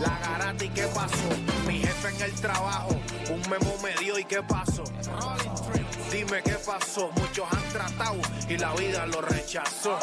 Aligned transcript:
La 0.00 0.18
garata 0.20 0.64
y 0.64 0.68
qué 0.68 0.86
pasó, 0.94 1.28
mi 1.66 1.78
jefe 1.80 2.08
en 2.08 2.22
el 2.22 2.32
trabajo, 2.40 2.90
un 3.30 3.40
memo 3.50 3.76
me 3.82 3.94
dio 4.00 4.18
y 4.18 4.24
qué 4.24 4.42
pasó. 4.42 4.84
Dime 6.12 6.42
qué 6.42 6.56
pasó, 6.64 7.10
muchos 7.16 7.46
han 7.52 7.68
tratado 7.72 8.16
y 8.48 8.56
la 8.56 8.72
vida 8.74 9.06
lo 9.06 9.20
rechazó. 9.20 9.98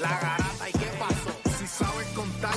La 0.00 0.08
garata 0.08 0.68
y 0.68 0.72
qué 0.72 0.90
pasó, 0.98 1.58
si 1.58 1.66
sabes 1.66 2.06
contar, 2.08 2.56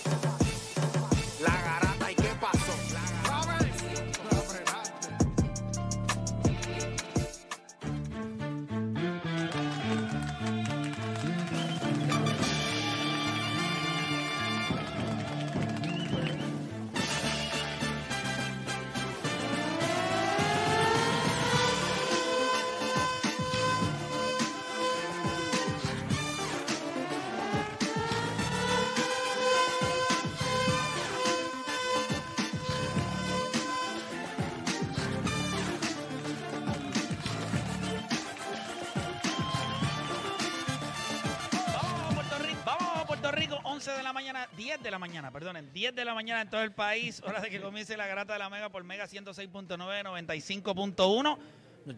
de 44.01 44.05
la 44.05 44.13
mañana, 44.13 44.47
10 44.57 44.81
de 44.81 44.89
la 44.89 44.97
mañana, 44.97 45.29
perdonen, 45.29 45.71
10 45.71 45.93
de 45.93 46.05
la 46.05 46.15
mañana 46.15 46.41
en 46.41 46.49
todo 46.49 46.63
el 46.63 46.71
país, 46.71 47.21
hora 47.23 47.39
de 47.39 47.51
que 47.51 47.61
comience 47.61 47.95
la 47.95 48.07
garata 48.07 48.33
de 48.33 48.39
la 48.39 48.49
Mega 48.49 48.69
por 48.69 48.83
Mega 48.83 49.05
106.9, 49.05 49.77
95.1. 49.77 51.37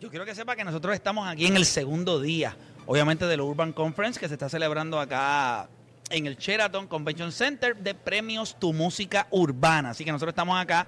Yo 0.02 0.10
quiero 0.10 0.26
que 0.26 0.36
sepa 0.36 0.58
que 0.58 0.66
nosotros 0.66 0.94
estamos 0.94 1.26
aquí 1.26 1.46
en 1.46 1.56
el 1.56 1.66
segundo 1.66 2.20
día, 2.20 2.58
obviamente 2.88 3.26
del 3.26 3.40
Urban 3.40 3.72
Conference 3.72 4.20
que 4.20 4.28
se 4.28 4.34
está 4.34 4.50
celebrando 4.50 5.00
acá 5.00 5.70
en 6.10 6.28
el 6.28 6.36
Sheraton 6.36 6.88
Convention 6.88 7.32
Center 7.32 7.78
de 7.78 7.96
premios 7.96 8.60
Tu 8.60 8.74
Música 8.74 9.28
Urbana. 9.32 9.92
Así 9.92 10.04
que 10.04 10.12
nosotros 10.12 10.34
estamos 10.34 10.60
acá 10.60 10.88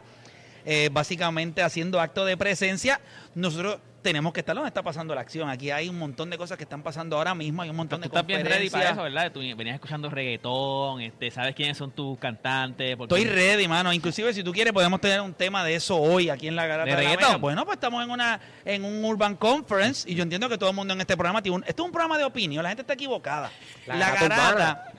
eh, 0.65 0.89
básicamente 0.91 1.63
haciendo 1.63 2.01
acto 2.01 2.25
de 2.25 2.35
presencia. 2.35 2.99
Nosotros 3.35 3.77
tenemos 4.05 4.33
que 4.33 4.41
estar 4.41 4.53
donde 4.53 4.67
está 4.67 4.83
pasando 4.83 5.15
la 5.15 5.21
acción. 5.21 5.49
Aquí 5.49 5.71
hay 5.71 5.89
un 5.89 5.97
montón 5.97 6.29
de 6.29 6.37
cosas 6.37 6.57
que 6.59 6.63
están 6.63 6.83
pasando 6.83 7.17
ahora 7.17 7.33
mismo. 7.33 7.63
Hay 7.63 7.71
un 7.71 7.75
montón 7.75 7.97
Tú 7.99 8.01
de 8.03 8.07
estás 8.07 8.23
bien 8.23 8.45
ready 8.45 8.69
para 8.69 8.91
eso, 8.91 9.01
¿verdad? 9.01 9.31
Tú 9.31 9.39
venías 9.39 9.73
escuchando 9.73 10.11
reggaetón, 10.11 11.01
este, 11.01 11.31
sabes 11.31 11.55
quiénes 11.55 11.75
son 11.75 11.89
tus 11.89 12.19
cantantes. 12.19 12.95
porque- 12.95 13.15
Estoy 13.15 13.33
ready, 13.33 13.67
mano. 13.67 13.91
Inclusive, 13.91 14.31
si 14.31 14.43
tú 14.43 14.51
quieres, 14.51 14.73
podemos 14.73 15.01
tener 15.01 15.21
un 15.21 15.33
tema 15.33 15.63
de 15.63 15.73
eso 15.73 15.97
hoy 15.97 16.29
aquí 16.29 16.47
en 16.47 16.55
la 16.55 16.67
Garata 16.67 16.85
¿De 16.85 16.91
de 16.91 16.95
la 16.97 17.09
reggaetón? 17.09 17.27
Mega. 17.29 17.37
Bueno, 17.39 17.65
pues 17.65 17.77
estamos 17.77 18.03
en 18.03 18.11
una 18.11 18.39
en 18.63 18.85
un 18.85 19.03
Urban 19.03 19.35
Conference 19.37 20.07
y 20.07 20.13
yo 20.13 20.21
entiendo 20.21 20.47
que 20.49 20.59
todo 20.59 20.69
el 20.69 20.75
mundo 20.75 20.93
en 20.93 21.01
este 21.01 21.17
programa 21.17 21.41
tiene 21.41 21.55
un... 21.57 21.63
Esto 21.67 21.81
es 21.81 21.85
un 21.87 21.91
programa 21.91 22.19
de 22.19 22.25
opinión. 22.25 22.61
La 22.61 22.69
gente 22.69 22.83
está 22.83 22.93
equivocada. 22.93 23.49
La 23.87 23.95
La, 23.95 24.11
Garata 24.11 24.35
Garata, 24.35 24.91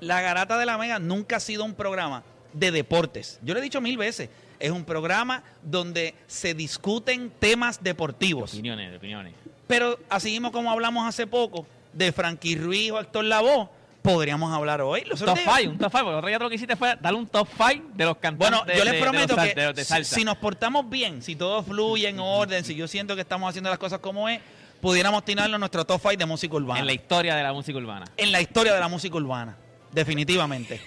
la 0.00 0.20
Garata 0.20 0.58
de 0.58 0.66
la 0.66 0.76
Mega 0.76 0.98
nunca 0.98 1.36
ha 1.36 1.40
sido 1.40 1.64
un 1.64 1.72
programa 1.74 2.22
de 2.58 2.70
deportes. 2.70 3.38
Yo 3.42 3.54
lo 3.54 3.60
he 3.60 3.62
dicho 3.62 3.80
mil 3.80 3.96
veces. 3.96 4.28
Es 4.58 4.70
un 4.70 4.84
programa 4.84 5.42
donde 5.62 6.14
se 6.26 6.54
discuten 6.54 7.30
temas 7.38 7.82
deportivos. 7.82 8.54
Opiniones, 8.54 8.90
de 8.90 8.96
opiniones. 8.96 9.34
Pero 9.66 9.98
así 10.08 10.30
mismo 10.30 10.50
como 10.52 10.70
hablamos 10.70 11.06
hace 11.06 11.26
poco 11.26 11.66
de 11.92 12.12
Frankie 12.12 12.56
Ruiz 12.56 12.90
o 12.92 13.00
Héctor 13.00 13.24
Lavoe, 13.24 13.68
podríamos 14.00 14.52
hablar 14.54 14.80
hoy. 14.80 15.02
Los 15.04 15.18
Top 15.18 15.30
otros 15.30 15.44
días- 15.44 15.56
5, 15.58 15.72
un 15.72 15.78
top 15.78 15.90
5, 15.92 16.04
porque 16.04 16.10
el 16.12 16.16
otro 16.18 16.28
día 16.28 16.38
lo 16.38 16.48
que 16.48 16.54
hiciste 16.54 16.76
fue 16.76 16.96
darle 17.00 17.18
un 17.18 17.26
top 17.26 17.48
5 17.56 17.88
de 17.94 18.04
los 18.04 18.16
cantantes. 18.18 18.38
Bueno, 18.50 18.64
yo 18.66 18.84
les 18.84 18.92
de- 18.92 18.98
de 18.98 19.02
prometo 19.02 19.36
que 19.36 19.54
de, 19.54 19.66
los 19.66 19.74
de 19.74 19.84
si- 19.84 20.04
si 20.04 20.24
nos 20.24 20.36
portamos 20.38 20.88
bien, 20.88 21.20
si 21.22 21.34
todo 21.36 21.62
fluye 21.62 22.08
en 22.08 22.20
orden, 22.20 22.64
si 22.64 22.74
yo 22.76 22.86
siento 22.88 23.14
que 23.14 23.22
estamos 23.22 23.48
haciendo 23.50 23.68
las 23.68 23.78
cosas 23.78 23.98
como 23.98 24.28
es, 24.28 24.40
pudiéramos 24.80 25.24
tirarlo 25.24 25.56
en 25.56 25.60
nuestro 25.60 25.84
top 25.84 26.00
5 26.00 26.16
de 26.16 26.26
música 26.26 26.54
urbana. 26.54 26.80
en 26.80 26.86
la 26.86 26.92
historia 26.92 27.34
de 27.34 27.42
la 27.42 27.52
música 27.52 27.76
urbana. 27.78 28.06
en 28.16 28.30
la 28.32 28.40
historia 28.40 28.72
de 28.72 28.80
la 28.80 28.88
música 28.88 29.16
urbana. 29.16 29.56
Definitivamente. 29.92 30.80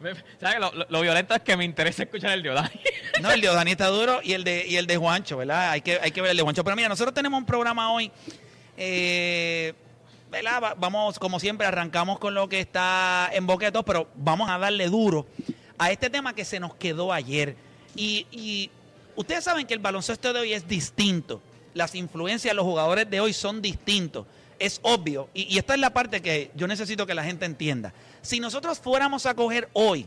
Lo, 0.88 1.00
violento 1.00 1.34
es 1.34 1.40
que 1.42 1.56
me 1.56 1.64
interesa 1.64 2.02
escuchar 2.04 2.32
el 2.32 2.42
de 2.42 2.50
Odani. 2.50 2.70
No, 3.20 3.32
el 3.32 3.40
de 3.40 3.48
Odani 3.48 3.72
está 3.72 3.86
duro 3.88 4.20
y 4.22 4.32
el 4.34 4.44
de, 4.44 4.64
y 4.68 4.76
el 4.76 4.86
de 4.86 4.96
Juancho, 4.96 5.36
¿verdad? 5.38 5.70
Hay 5.70 5.80
que, 5.80 5.98
hay 6.00 6.12
que 6.12 6.20
ver 6.22 6.30
el 6.30 6.36
de 6.36 6.42
Juancho. 6.44 6.62
Pero 6.62 6.76
mira, 6.76 6.88
nosotros 6.88 7.12
tenemos 7.14 7.36
un 7.38 7.44
programa 7.46 7.90
hoy. 7.92 8.12
eh, 8.76 9.74
¿verdad? 10.30 10.62
Va- 10.62 10.74
Vamos, 10.74 11.18
como 11.18 11.40
siempre, 11.40 11.66
arrancamos 11.66 12.18
con 12.18 12.34
lo 12.34 12.48
que 12.48 12.60
está 12.60 13.28
en 13.32 13.46
todos, 13.46 13.84
pero 13.84 14.08
vamos 14.14 14.48
a 14.50 14.58
darle 14.58 14.86
duro 14.88 15.26
a 15.78 15.90
este 15.90 16.10
tema 16.10 16.34
que 16.34 16.44
se 16.44 16.60
nos 16.60 16.74
quedó 16.74 17.12
ayer. 17.12 17.56
Y, 17.96 18.26
y 18.30 18.70
ustedes 19.16 19.42
saben 19.42 19.66
que 19.66 19.74
el 19.74 19.80
baloncesto 19.80 20.32
de 20.32 20.40
hoy 20.40 20.52
es 20.52 20.68
distinto. 20.68 21.40
Las 21.74 21.94
influencias 21.94 22.52
de 22.52 22.54
los 22.54 22.64
jugadores 22.64 23.08
de 23.10 23.20
hoy 23.20 23.32
son 23.32 23.60
distintos. 23.62 24.26
Es 24.58 24.80
obvio. 24.82 25.28
Y, 25.34 25.42
y 25.54 25.58
esta 25.58 25.74
es 25.74 25.80
la 25.80 25.90
parte 25.92 26.20
que 26.20 26.50
yo 26.54 26.66
necesito 26.66 27.06
que 27.06 27.14
la 27.14 27.24
gente 27.24 27.44
entienda. 27.46 27.92
Si 28.22 28.40
nosotros 28.40 28.78
fuéramos 28.78 29.26
a 29.26 29.34
coger 29.34 29.68
hoy 29.72 30.06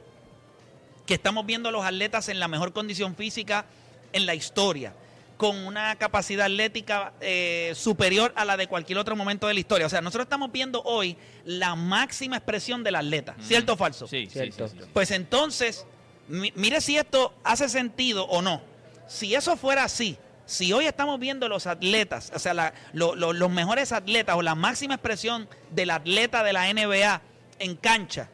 que 1.06 1.14
estamos 1.16 1.46
viendo 1.46 1.70
a 1.70 1.72
los 1.72 1.84
atletas 1.86 2.30
en 2.30 2.40
la 2.40 2.48
mejor 2.48 2.74
condición 2.74 3.16
física 3.16 3.66
en 4.14 4.26
la 4.26 4.36
historia, 4.36 4.94
con 5.38 5.58
una 5.66 5.96
capacidad 5.96 6.46
atlética 6.46 7.14
eh, 7.22 7.72
superior 7.76 8.32
a 8.36 8.46
la 8.46 8.58
de 8.58 8.68
cualquier 8.68 9.00
otro 9.00 9.16
momento 9.16 9.48
de 9.48 9.54
la 9.56 9.60
historia. 9.60 9.88
O 9.88 9.90
sea, 9.90 10.02
nosotros 10.02 10.26
estamos 10.26 10.52
viendo 10.52 10.82
hoy 10.84 11.18
la 11.46 11.76
máxima 11.76 12.38
expresión 12.38 12.84
del 12.84 12.96
atleta, 12.96 13.36
¿cierto 13.42 13.74
o 13.74 13.78
falso? 13.78 14.08
Sí, 14.08 14.28
Cierto. 14.30 14.68
sí, 14.68 14.76
sí, 14.78 14.84
sí. 14.84 14.90
Pues 14.94 15.10
entonces, 15.12 15.86
mi- 16.28 16.54
mire 16.56 16.80
si 16.82 16.96
esto 16.98 17.34
hace 17.44 17.70
sentido 17.70 18.26
o 18.26 18.42
no. 18.44 18.62
Si 19.08 19.34
eso 19.34 19.58
fuera 19.58 19.84
así, 19.86 20.16
si 20.46 20.74
hoy 20.74 20.86
estamos 20.86 21.20
viendo 21.20 21.48
los 21.48 21.68
atletas, 21.68 22.32
o 22.36 22.40
sea, 22.40 22.74
los 22.94 23.50
mejores 23.50 23.92
atletas 23.92 24.36
o 24.36 24.42
la 24.42 24.56
máxima 24.56 24.96
expresión 24.96 25.48
del 25.72 25.92
atleta 25.92 26.44
de 26.44 26.54
la 26.54 26.72
NBA 26.74 27.22
en 27.60 27.76
cancha, 27.76 28.30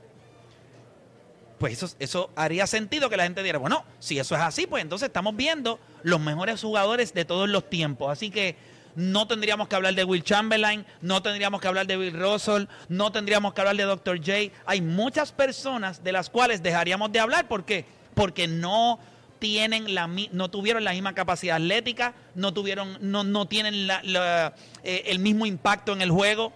pues 1.59 1.73
eso, 1.73 1.95
eso 1.99 2.29
haría 2.35 2.67
sentido 2.67 3.09
que 3.09 3.17
la 3.17 3.23
gente 3.23 3.43
diera, 3.43 3.59
bueno, 3.59 3.83
si 3.99 4.19
eso 4.19 4.35
es 4.35 4.41
así, 4.41 4.67
pues 4.67 4.83
entonces 4.83 5.07
estamos 5.07 5.35
viendo 5.35 5.79
los 6.03 6.19
mejores 6.19 6.61
jugadores 6.61 7.13
de 7.13 7.25
todos 7.25 7.49
los 7.49 7.69
tiempos. 7.69 8.11
Así 8.11 8.29
que 8.29 8.55
no 8.95 9.27
tendríamos 9.27 9.67
que 9.67 9.75
hablar 9.75 9.93
de 9.93 10.03
Will 10.03 10.23
Chamberlain, 10.23 10.85
no 11.01 11.21
tendríamos 11.21 11.61
que 11.61 11.67
hablar 11.67 11.87
de 11.87 11.97
Bill 11.97 12.19
Russell, 12.19 12.65
no 12.89 13.11
tendríamos 13.11 13.53
que 13.53 13.61
hablar 13.61 13.75
de 13.75 13.83
Dr. 13.83 14.17
J. 14.17 14.51
Hay 14.65 14.81
muchas 14.81 15.31
personas 15.31 16.03
de 16.03 16.11
las 16.11 16.29
cuales 16.29 16.63
dejaríamos 16.63 17.11
de 17.11 17.19
hablar. 17.19 17.47
¿Por 17.47 17.65
qué? 17.65 17.85
Porque 18.13 18.47
no 18.47 18.99
tienen 19.39 19.93
la 19.93 20.07
no 20.07 20.49
tuvieron 20.49 20.83
la 20.83 20.91
misma 20.91 21.13
capacidad 21.13 21.57
atlética, 21.57 22.13
no 22.35 22.53
tuvieron, 22.53 22.97
no, 23.01 23.23
no 23.23 23.47
tienen 23.47 23.89
eh, 24.03 24.51
el 24.83 25.19
mismo 25.19 25.45
impacto 25.45 25.93
en 25.93 26.01
el 26.01 26.11
juego. 26.11 26.53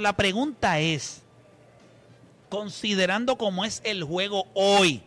La 0.00 0.12
pregunta 0.14 0.80
es, 0.80 1.22
considerando 2.48 3.36
cómo 3.36 3.64
es 3.64 3.80
el 3.84 4.02
juego 4.02 4.46
hoy, 4.54 5.02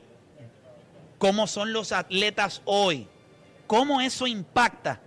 cómo 1.17 1.47
son 1.47 1.73
los 1.73 1.91
atletas 1.91 2.61
hoy, 2.65 3.07
cómo 3.67 4.01
eso 4.01 4.27
impacta 4.27 5.01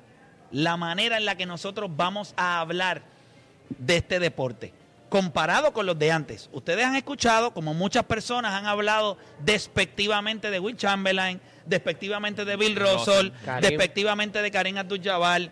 la 0.50 0.76
manera 0.76 1.16
en 1.16 1.24
la 1.24 1.36
que 1.36 1.46
nosotros 1.46 1.90
vamos 1.96 2.34
a 2.36 2.60
hablar 2.60 3.02
de 3.78 3.96
este 3.96 4.20
deporte, 4.20 4.72
comparado 5.08 5.72
con 5.72 5.86
los 5.86 5.98
de 5.98 6.12
antes. 6.12 6.48
Ustedes 6.52 6.84
han 6.84 6.96
escuchado, 6.96 7.52
como 7.52 7.74
muchas 7.74 8.04
personas 8.04 8.52
han 8.52 8.66
hablado 8.66 9.16
despectivamente 9.40 10.50
de 10.50 10.60
Will 10.60 10.76
Chamberlain, 10.76 11.40
despectivamente 11.66 12.44
de 12.44 12.56
Bill 12.56 12.76
Russell, 12.76 13.30
despectivamente 13.60 14.42
de 14.42 14.50
Karim 14.50 14.78
Abdul-Jabbar. 14.78 15.50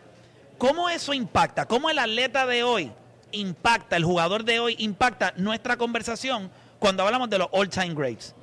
¿Cómo 0.59 0.89
eso 0.89 1.13
impacta? 1.13 1.67
¿Cómo 1.67 1.91
el 1.91 1.99
atleta 1.99 2.47
de 2.47 2.63
hoy 2.63 2.93
impacta, 3.33 3.97
el 3.97 4.05
jugador 4.05 4.45
de 4.45 4.61
hoy 4.61 4.77
impacta 4.79 5.33
nuestra 5.37 5.77
conversación 5.77 6.51
cuando 6.79 7.03
hablamos 7.05 7.31
de 7.31 7.39
los 7.39 7.49
all-time 7.53 7.95
greats? 7.95 8.35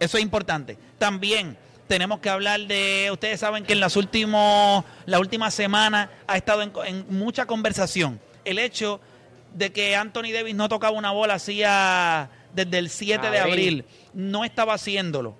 Eso 0.00 0.16
es 0.16 0.22
importante. 0.22 0.76
También 0.98 1.56
tenemos 1.86 2.20
que 2.20 2.30
hablar 2.30 2.60
de, 2.62 3.08
ustedes 3.12 3.40
saben 3.40 3.64
que 3.64 3.74
en 3.74 3.80
las 3.80 3.96
últimos, 3.96 4.84
la 5.06 5.18
última 5.18 5.50
semana 5.50 6.10
ha 6.26 6.36
estado 6.36 6.62
en, 6.62 6.72
en 6.86 7.06
mucha 7.08 7.46
conversación 7.46 8.20
el 8.44 8.58
hecho 8.58 9.00
de 9.54 9.72
que 9.72 9.96
Anthony 9.96 10.32
Davis 10.32 10.54
no 10.54 10.68
tocaba 10.68 10.96
una 10.96 11.12
bola 11.12 11.34
hacía 11.34 12.30
desde 12.52 12.78
el 12.78 12.90
7 12.90 13.30
de 13.30 13.38
abril, 13.38 13.84
no 14.12 14.44
estaba 14.44 14.74
haciéndolo. 14.74 15.36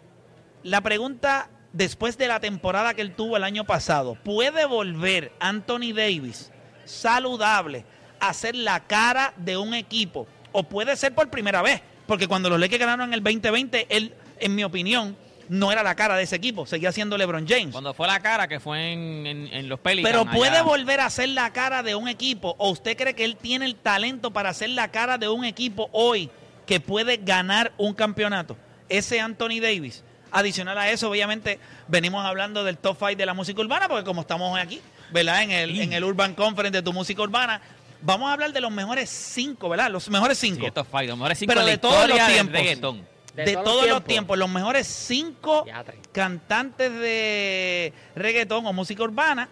La 0.62 0.80
pregunta 0.80 1.48
después 1.74 2.16
de 2.16 2.28
la 2.28 2.40
temporada 2.40 2.94
que 2.94 3.02
él 3.02 3.14
tuvo 3.14 3.36
el 3.36 3.44
año 3.44 3.64
pasado, 3.64 4.16
¿puede 4.24 4.64
volver 4.64 5.32
Anthony 5.40 5.92
Davis 5.94 6.50
saludable 6.86 7.84
a 8.20 8.32
ser 8.32 8.54
la 8.56 8.80
cara 8.80 9.34
de 9.36 9.56
un 9.58 9.74
equipo? 9.74 10.26
¿O 10.52 10.62
puede 10.62 10.96
ser 10.96 11.14
por 11.14 11.28
primera 11.28 11.60
vez? 11.60 11.82
Porque 12.06 12.26
cuando 12.28 12.48
los 12.48 12.58
Lakers 12.60 12.80
ganaron 12.80 13.08
en 13.08 13.14
el 13.14 13.22
2020, 13.22 13.86
él, 13.90 14.14
en 14.40 14.54
mi 14.54 14.64
opinión, 14.64 15.16
no 15.48 15.70
era 15.72 15.82
la 15.82 15.94
cara 15.94 16.16
de 16.16 16.22
ese 16.22 16.36
equipo, 16.36 16.64
seguía 16.64 16.90
siendo 16.92 17.18
LeBron 17.18 17.46
James. 17.46 17.72
Cuando 17.72 17.92
fue 17.92 18.06
la 18.06 18.20
cara, 18.20 18.48
que 18.48 18.60
fue 18.60 18.92
en, 18.92 19.26
en- 19.26 19.46
en 19.52 19.68
los 19.68 19.78
Pelicans. 19.80 20.10
Pero 20.16 20.30
puede 20.30 20.52
allá. 20.52 20.62
volver 20.62 21.00
a 21.00 21.10
ser 21.10 21.28
la 21.30 21.52
cara 21.52 21.82
de 21.82 21.94
un 21.94 22.08
equipo. 22.08 22.54
¿O 22.58 22.70
usted 22.70 22.96
cree 22.96 23.14
que 23.14 23.24
él 23.24 23.36
tiene 23.36 23.66
el 23.66 23.74
talento 23.74 24.30
para 24.32 24.54
ser 24.54 24.70
la 24.70 24.88
cara 24.90 25.18
de 25.18 25.28
un 25.28 25.44
equipo 25.44 25.90
hoy 25.92 26.30
que 26.66 26.80
puede 26.80 27.18
ganar 27.18 27.72
un 27.76 27.92
campeonato? 27.92 28.56
Ese 28.88 29.20
Anthony 29.20 29.60
Davis. 29.60 30.02
Adicional 30.34 30.76
a 30.78 30.90
eso, 30.90 31.08
obviamente, 31.08 31.58
venimos 31.88 32.24
hablando 32.24 32.64
del 32.64 32.76
top 32.76 32.96
5 32.98 33.16
de 33.16 33.24
la 33.24 33.34
música 33.34 33.60
urbana, 33.60 33.88
porque 33.88 34.04
como 34.04 34.22
estamos 34.22 34.52
hoy 34.52 34.60
aquí, 34.60 34.80
¿verdad? 35.12 35.42
En 35.42 35.50
el, 35.52 35.80
en 35.80 35.92
el 35.92 36.02
Urban 36.02 36.34
Conference 36.34 36.76
de 36.76 36.82
tu 36.82 36.92
música 36.92 37.22
urbana, 37.22 37.60
vamos 38.02 38.28
a 38.28 38.32
hablar 38.32 38.52
de 38.52 38.60
los 38.60 38.72
mejores 38.72 39.08
cinco, 39.10 39.68
¿verdad? 39.68 39.90
Los 39.90 40.08
mejores 40.10 40.36
cinco. 40.38 40.60
Sí, 40.60 40.66
estos 40.66 40.88
fight, 40.88 41.08
los 41.08 41.16
mejores 41.16 41.38
cinco 41.38 41.50
Pero 41.50 41.60
en 41.60 41.66
la 41.66 41.72
de 41.72 41.78
todos 41.78 42.08
los 42.08 42.26
tiempos. 42.26 42.52
de, 42.52 43.44
De 43.44 43.52
todos, 43.52 43.64
todos 43.64 43.80
los 43.82 43.90
los 43.90 44.04
tiempos. 44.04 44.38
los 44.38 44.48
mejores 44.48 44.86
cinco 44.86 45.64
cantantes 46.12 46.92
de 46.92 47.92
reggaetón 48.16 48.66
o 48.66 48.72
música 48.72 49.02
urbana 49.02 49.48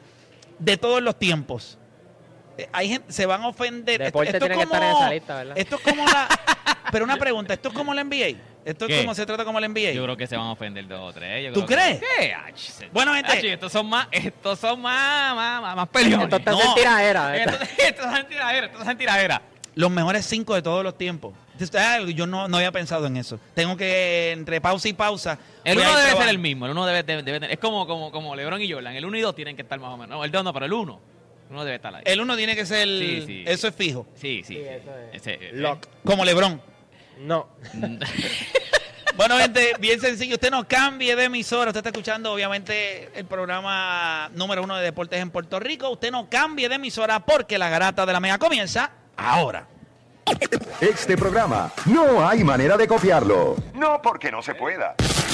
de 0.58 0.76
todos 0.76 1.00
los 1.02 1.18
tiempos. 1.18 1.78
Eh, 2.58 2.68
Hay 2.72 2.88
gente, 2.88 3.12
se 3.12 3.24
van 3.26 3.42
a 3.42 3.48
ofender. 3.48 4.02
Esto, 4.02 4.04
Deporte 4.04 4.30
esto 4.30 4.44
es 4.44 4.50
tiene 4.50 4.64
como, 4.64 4.74
estar 4.74 4.82
en 4.82 4.96
esa 4.96 5.10
lista, 5.10 5.36
¿verdad? 5.36 5.58
Esto 5.58 5.76
es 5.76 5.82
como 5.82 6.04
la. 6.04 6.28
pero 6.92 7.04
una 7.04 7.16
pregunta, 7.16 7.54
¿esto 7.54 7.68
es 7.68 7.74
como 7.74 7.94
la 7.94 8.04
NBA? 8.04 8.36
¿Esto 8.64 8.86
es 8.86 8.90
¿Qué? 8.94 9.00
como 9.02 9.14
se 9.14 9.26
trata 9.26 9.44
como 9.44 9.58
la 9.58 9.66
NBA? 9.68 9.92
Yo 9.92 10.04
creo 10.04 10.16
que 10.16 10.26
se 10.26 10.36
van 10.36 10.46
a 10.46 10.52
ofender 10.52 10.86
dos 10.86 11.00
o 11.00 11.12
tres. 11.12 11.44
yo 11.46 11.52
¿Tú 11.52 11.66
creo 11.66 11.78
que- 11.78 11.98
crees? 11.98 12.00
Sí, 12.20 12.30
ach, 12.30 12.56
se- 12.58 12.88
Bueno, 12.90 13.12
gente. 13.14 13.32
ach, 13.32 13.44
estos 13.44 13.72
son 13.72 13.86
más, 13.88 14.06
estos 14.12 14.58
son 14.58 14.80
más, 14.80 15.34
más, 15.34 15.60
más, 15.62 15.76
más 15.76 15.88
peleones. 15.88 16.24
Esto 16.26 16.36
está 16.36 16.52
No. 16.52 16.60
en 16.62 16.74
tiradera. 16.74 17.36
Estos, 17.36 17.68
estos 17.78 18.04
son 18.04 18.28
tiraderas, 18.28 18.70
estos 18.70 18.86
son 18.86 18.96
tiraderas. 18.98 19.40
Los 19.74 19.90
mejores 19.90 20.26
cinco 20.26 20.54
de 20.54 20.62
todos 20.62 20.84
los 20.84 20.96
tiempos. 20.98 21.32
Ah, 21.78 21.98
Yo 22.14 22.26
no, 22.26 22.46
no 22.48 22.56
había 22.56 22.72
pensado 22.72 23.06
en 23.06 23.16
eso. 23.16 23.38
Tengo 23.54 23.76
que, 23.76 24.32
entre 24.32 24.60
pausa 24.60 24.88
y 24.88 24.92
pausa. 24.92 25.38
El 25.64 25.78
uno 25.78 25.96
debe 25.96 26.12
ser 26.16 26.28
el 26.28 26.38
mismo, 26.38 26.66
el 26.66 26.72
uno 26.72 26.84
debe, 26.86 27.02
debe- 27.04 27.22
debe 27.22 27.40
tener- 27.40 27.52
es 27.52 27.58
como, 27.58 27.86
como, 27.86 28.10
como 28.12 28.34
LeBron 28.36 28.60
y 28.60 28.70
Jordan, 28.70 28.94
el 28.96 29.04
uno 29.04 29.16
y 29.16 29.20
dos 29.20 29.34
tienen 29.34 29.56
que 29.56 29.62
estar 29.62 29.78
más 29.80 29.90
o 29.90 29.96
menos, 29.96 30.10
no, 30.18 30.24
el 30.24 30.30
dos 30.30 30.42
no, 30.44 30.52
pero 30.52 30.66
el 30.66 30.72
uno, 30.72 31.00
el 31.48 31.52
uno 31.54 31.64
debe 31.64 31.76
estar 31.76 31.94
ahí. 31.94 32.02
El 32.04 32.20
uno 32.20 32.36
tiene 32.36 32.54
que 32.56 32.66
ser. 32.66 32.86
Sí, 32.88 33.22
sí. 33.26 33.44
Eso 33.46 33.68
es 33.68 33.74
fijo. 33.74 34.06
sí, 34.14 34.42
sí, 34.44 34.54
Sí, 34.54 34.60
eso 34.60 34.90
es. 35.12 35.26
Ese- 35.26 35.52
Lock. 35.52 35.86
Como 36.04 36.24
LeBron. 36.24 36.60
No. 37.18 37.48
Bueno, 39.14 39.36
gente, 39.38 39.74
bien 39.78 40.00
sencillo. 40.00 40.36
Usted 40.36 40.50
no 40.50 40.66
cambie 40.66 41.14
de 41.14 41.24
emisora. 41.24 41.68
Usted 41.70 41.80
está 41.80 41.90
escuchando, 41.90 42.32
obviamente, 42.32 43.10
el 43.14 43.26
programa 43.26 44.30
número 44.34 44.62
uno 44.62 44.74
de 44.76 44.82
deportes 44.84 45.20
en 45.20 45.30
Puerto 45.30 45.60
Rico. 45.60 45.90
Usted 45.90 46.10
no 46.10 46.30
cambie 46.30 46.68
de 46.68 46.76
emisora 46.76 47.20
porque 47.20 47.58
la 47.58 47.68
garata 47.68 48.06
de 48.06 48.12
la 48.14 48.20
mega 48.20 48.38
comienza 48.38 48.90
ahora. 49.16 49.66
Este 50.80 51.16
programa 51.16 51.70
no 51.86 52.26
hay 52.26 52.42
manera 52.42 52.76
de 52.76 52.88
copiarlo, 52.88 53.56
No 53.74 54.00
porque 54.00 54.30
no 54.30 54.40
se 54.40 54.54
pueda. 54.54 54.94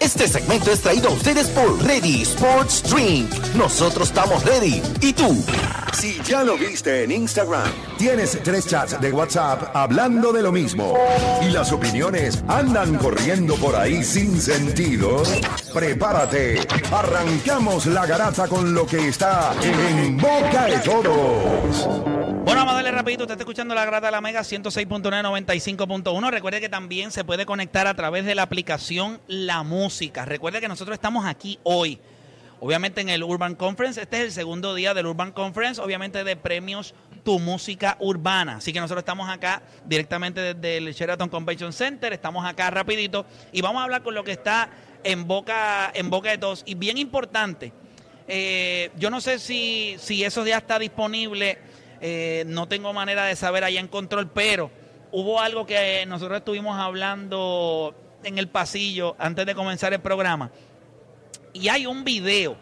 Este 0.00 0.26
segmento 0.26 0.72
es 0.72 0.80
traído 0.80 1.10
a 1.10 1.12
ustedes 1.12 1.48
por 1.48 1.84
Ready 1.84 2.22
Sports 2.22 2.82
Drink. 2.90 3.30
Nosotros 3.54 4.08
estamos 4.08 4.42
ready. 4.44 4.80
¿Y 5.02 5.12
tú? 5.12 5.44
Si 5.92 6.18
ya 6.22 6.42
lo 6.42 6.56
viste 6.56 7.04
en 7.04 7.10
Instagram, 7.10 7.70
tienes 7.98 8.38
tres 8.42 8.66
chats 8.66 8.98
de 8.98 9.12
WhatsApp 9.12 9.76
hablando 9.76 10.32
de 10.32 10.40
lo 10.40 10.52
mismo 10.52 10.94
y 11.42 11.50
las 11.50 11.70
opiniones 11.72 12.42
andan 12.48 12.96
corriendo 12.96 13.56
por 13.56 13.76
ahí 13.76 14.02
sin 14.02 14.40
sentido, 14.40 15.22
prepárate. 15.74 16.66
Arrancamos 16.90 17.84
la 17.84 18.06
garata 18.06 18.48
con 18.48 18.72
lo 18.72 18.86
que 18.86 19.08
está 19.08 19.52
en 19.62 20.16
boca 20.16 20.64
de 20.64 20.78
todos. 20.78 22.19
Bueno, 22.42 22.60
vamos 22.60 22.72
a 22.72 22.76
darle 22.76 22.90
rapidito. 22.90 23.24
Usted 23.24 23.34
está 23.34 23.42
escuchando 23.42 23.74
la 23.74 23.84
grata 23.84 24.06
de 24.06 24.12
la 24.12 24.22
Mega 24.22 24.40
106.995.1. 24.40 26.30
Recuerde 26.30 26.60
que 26.60 26.70
también 26.70 27.10
se 27.10 27.22
puede 27.22 27.44
conectar 27.44 27.86
a 27.86 27.94
través 27.94 28.24
de 28.24 28.34
la 28.34 28.42
aplicación 28.42 29.20
La 29.26 29.62
Música. 29.62 30.24
Recuerde 30.24 30.60
que 30.60 30.66
nosotros 30.66 30.94
estamos 30.94 31.26
aquí 31.26 31.58
hoy. 31.64 32.00
Obviamente 32.58 33.02
en 33.02 33.10
el 33.10 33.22
Urban 33.22 33.54
Conference. 33.54 34.00
Este 34.00 34.16
es 34.18 34.24
el 34.24 34.32
segundo 34.32 34.74
día 34.74 34.94
del 34.94 35.06
Urban 35.06 35.32
Conference. 35.32 35.82
Obviamente 35.82 36.24
de 36.24 36.34
premios 36.34 36.94
Tu 37.24 37.38
Música 37.38 37.98
Urbana. 38.00 38.56
Así 38.56 38.72
que 38.72 38.80
nosotros 38.80 39.02
estamos 39.02 39.28
acá 39.28 39.62
directamente 39.84 40.54
desde 40.54 40.78
el 40.78 40.94
Sheraton 40.94 41.28
Convention 41.28 41.74
Center. 41.74 42.10
Estamos 42.14 42.46
acá 42.46 42.70
rapidito. 42.70 43.26
Y 43.52 43.60
vamos 43.60 43.80
a 43.80 43.84
hablar 43.84 44.02
con 44.02 44.14
lo 44.14 44.24
que 44.24 44.32
está 44.32 44.70
en 45.04 45.26
boca, 45.26 45.90
en 45.92 46.08
boca 46.08 46.30
de 46.30 46.38
todos. 46.38 46.62
Y 46.64 46.74
bien 46.74 46.96
importante. 46.96 47.74
Eh, 48.32 48.90
yo 48.96 49.10
no 49.10 49.20
sé 49.20 49.38
si, 49.38 49.96
si 49.98 50.24
eso 50.24 50.46
ya 50.46 50.58
está 50.58 50.78
disponible, 50.78 51.58
eh, 52.00 52.44
no 52.46 52.68
tengo 52.68 52.92
manera 52.92 53.24
de 53.24 53.36
saber 53.36 53.64
allá 53.64 53.80
en 53.80 53.88
control, 53.88 54.28
pero 54.28 54.70
hubo 55.12 55.40
algo 55.40 55.66
que 55.66 56.04
nosotros 56.06 56.38
estuvimos 56.38 56.78
hablando 56.78 57.94
en 58.24 58.38
el 58.38 58.48
pasillo 58.48 59.16
antes 59.18 59.46
de 59.46 59.54
comenzar 59.54 59.92
el 59.92 60.00
programa. 60.00 60.50
Y 61.52 61.68
hay 61.68 61.86
un 61.86 62.04
video. 62.04 62.56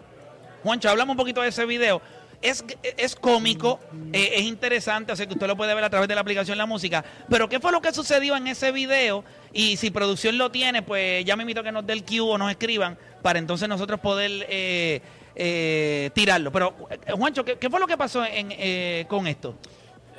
Juancho, 0.63 0.89
hablamos 0.89 1.15
un 1.15 1.19
poquito 1.19 1.43
de 1.43 1.49
ese 1.49 1.67
video. 1.67 2.01
Es, 2.41 2.65
es 2.97 3.17
cómico, 3.17 3.81
eh, 4.13 4.31
es 4.37 4.43
interesante, 4.43 5.15
sea 5.17 5.27
que 5.27 5.33
usted 5.33 5.49
lo 5.49 5.57
puede 5.57 5.75
ver 5.75 5.83
a 5.83 5.91
través 5.91 6.09
de 6.09 6.15
la 6.15 6.21
aplicación 6.21 6.57
La 6.57 6.67
Música. 6.67 7.05
Pero 7.29 7.49
¿qué 7.49 7.59
fue 7.59 7.73
lo 7.73 7.81
que 7.81 7.93
sucedió 7.93 8.37
en 8.37 8.47
ese 8.47 8.71
video? 8.71 9.25
Y 9.53 9.77
si 9.77 9.91
producción 9.91 10.39
lo 10.39 10.51
tiene, 10.51 10.83
pues 10.83 11.25
ya 11.25 11.35
me 11.35 11.43
invito 11.43 11.61
a 11.61 11.65
que 11.65 11.73
nos 11.73 11.85
dé 11.85 11.95
el 11.95 12.05
cue 12.05 12.21
o 12.21 12.39
nos 12.39 12.51
escriban 12.51 12.97
para 13.23 13.41
entonces 13.41 13.69
nosotros 13.69 13.99
poder 13.99 14.47
eh, 14.49 15.03
eh, 15.35 16.11
tirarlo. 16.15 16.51
Pero, 16.53 16.75
eh, 16.91 17.13
Juancho, 17.13 17.45
¿qué, 17.45 17.57
qué 17.57 17.69
fue 17.71 17.81
lo 17.81 17.87
que 17.87 17.97
pasó 17.97 18.25
en, 18.25 18.49
eh, 18.53 19.05
con 19.09 19.27
esto? 19.27 19.55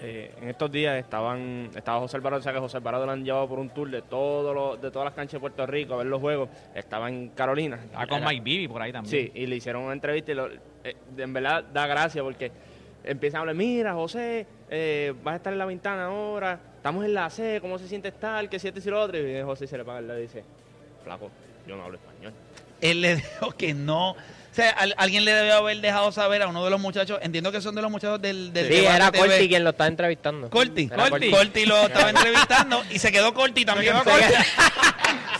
Eh, 0.01 0.34
en 0.42 0.48
estos 0.50 0.72
días 0.72 0.98
estaban 0.98 1.70
estaba 1.75 2.00
José 2.00 2.16
Alvarado, 2.16 2.39
o 2.39 2.44
sea 2.44 2.54
que 2.54 2.60
José 2.60 2.78
Alvarado 2.78 3.06
lo 3.06 3.12
han 3.12 3.25
llevado 3.25 3.50
por 3.50 3.60
un 3.60 3.70
tour 3.70 3.89
de 3.92 4.01
todos 4.01 4.56
los, 4.56 4.82
de 4.82 4.92
todas 4.92 5.06
las 5.08 5.13
canchas 5.13 5.34
de 5.34 5.39
Puerto 5.42 5.66
Rico 5.66 5.94
a 5.94 5.98
ver 5.98 6.06
los 6.08 6.22
juegos. 6.22 6.48
Estaba 6.74 7.10
en 7.10 7.30
Carolina. 7.30 7.78
Está 7.84 8.08
con 8.08 8.24
Mike 8.24 8.42
Bibby 8.42 8.68
por 8.70 8.82
ahí 8.82 8.94
también. 8.94 9.12
Sí, 9.12 9.32
y 9.36 9.46
le 9.46 9.58
hicieron 9.58 9.84
una 9.84 9.92
entrevista 9.94 10.32
y 10.32 10.36
lo- 10.36 10.48
eh, 10.86 10.96
en 11.18 11.34
verdad 11.34 11.66
da 11.66 11.86
gracia 11.86 12.24
porque 12.24 12.50
empiezan 13.04 13.39
a 13.39 13.42
hablar, 13.42 13.56
mira 13.56 13.94
José, 13.94 14.48
eh, 14.70 15.13
vas 15.22 15.34
a 15.34 15.36
estar 15.36 15.51
en 15.51 15.60
la 15.60 15.66
ventana 15.66 16.06
ahora, 16.06 16.58
estamos 16.78 17.04
en 17.04 17.13
la 17.13 17.30
C, 17.30 17.58
¿cómo 17.60 17.78
se 17.78 17.88
siente 17.89 18.08
estar? 18.08 18.48
¿Qué 18.48 18.58
sientes 18.58 18.86
y 18.86 18.89
lo 18.89 19.01
otro? 19.01 19.18
Y 19.20 19.42
José 19.42 19.68
se 19.68 19.78
le 19.78 19.84
paga 19.84 20.00
el 20.00 20.08
lado 20.08 20.20
y 20.20 20.24
dice, 20.24 20.46
flaco, 21.04 21.30
yo 21.68 21.75
no 21.75 21.84
hablo 21.84 21.98
español. 21.98 22.32
Él 22.80 23.01
le 23.01 23.16
dijo 23.18 23.51
que 23.51 23.74
no. 23.74 24.16
O 24.60 24.62
sea, 24.62 24.72
al- 24.72 24.94
alguien 24.98 25.24
le 25.24 25.34
debió 25.34 25.56
haber 25.56 25.80
dejado 25.80 26.12
saber 26.12 26.42
a 26.42 26.48
uno 26.48 26.63
de 26.66 26.70
los 26.70 26.82
muchachos, 26.82 27.18
entiendo 27.22 27.50
que 27.51 27.62
son 27.62 27.75
de 27.75 27.82
los 27.82 27.89
muchachos 27.89 28.22
del, 28.22 28.51
del 28.51 28.68
Sí, 28.68 28.86
era 28.86 29.10
TV. 29.10 29.28
Corti 29.28 29.48
quien 29.48 29.63
lo 29.63 29.70
estaba 29.70 29.88
entrevistando. 29.88 30.50
Corti, 30.50 30.89
Era 30.92 31.10
Corti. 31.10 31.32
Corti 31.32 31.66
lo 31.66 31.78
estaba 31.88 32.10
entrevistando 32.10 32.84
y 32.89 33.00
se 33.00 33.10
quedó 33.12 33.34
Corti 33.34 33.63
también. 33.63 33.94
quedó 33.94 34.04
Corti. 34.04 34.24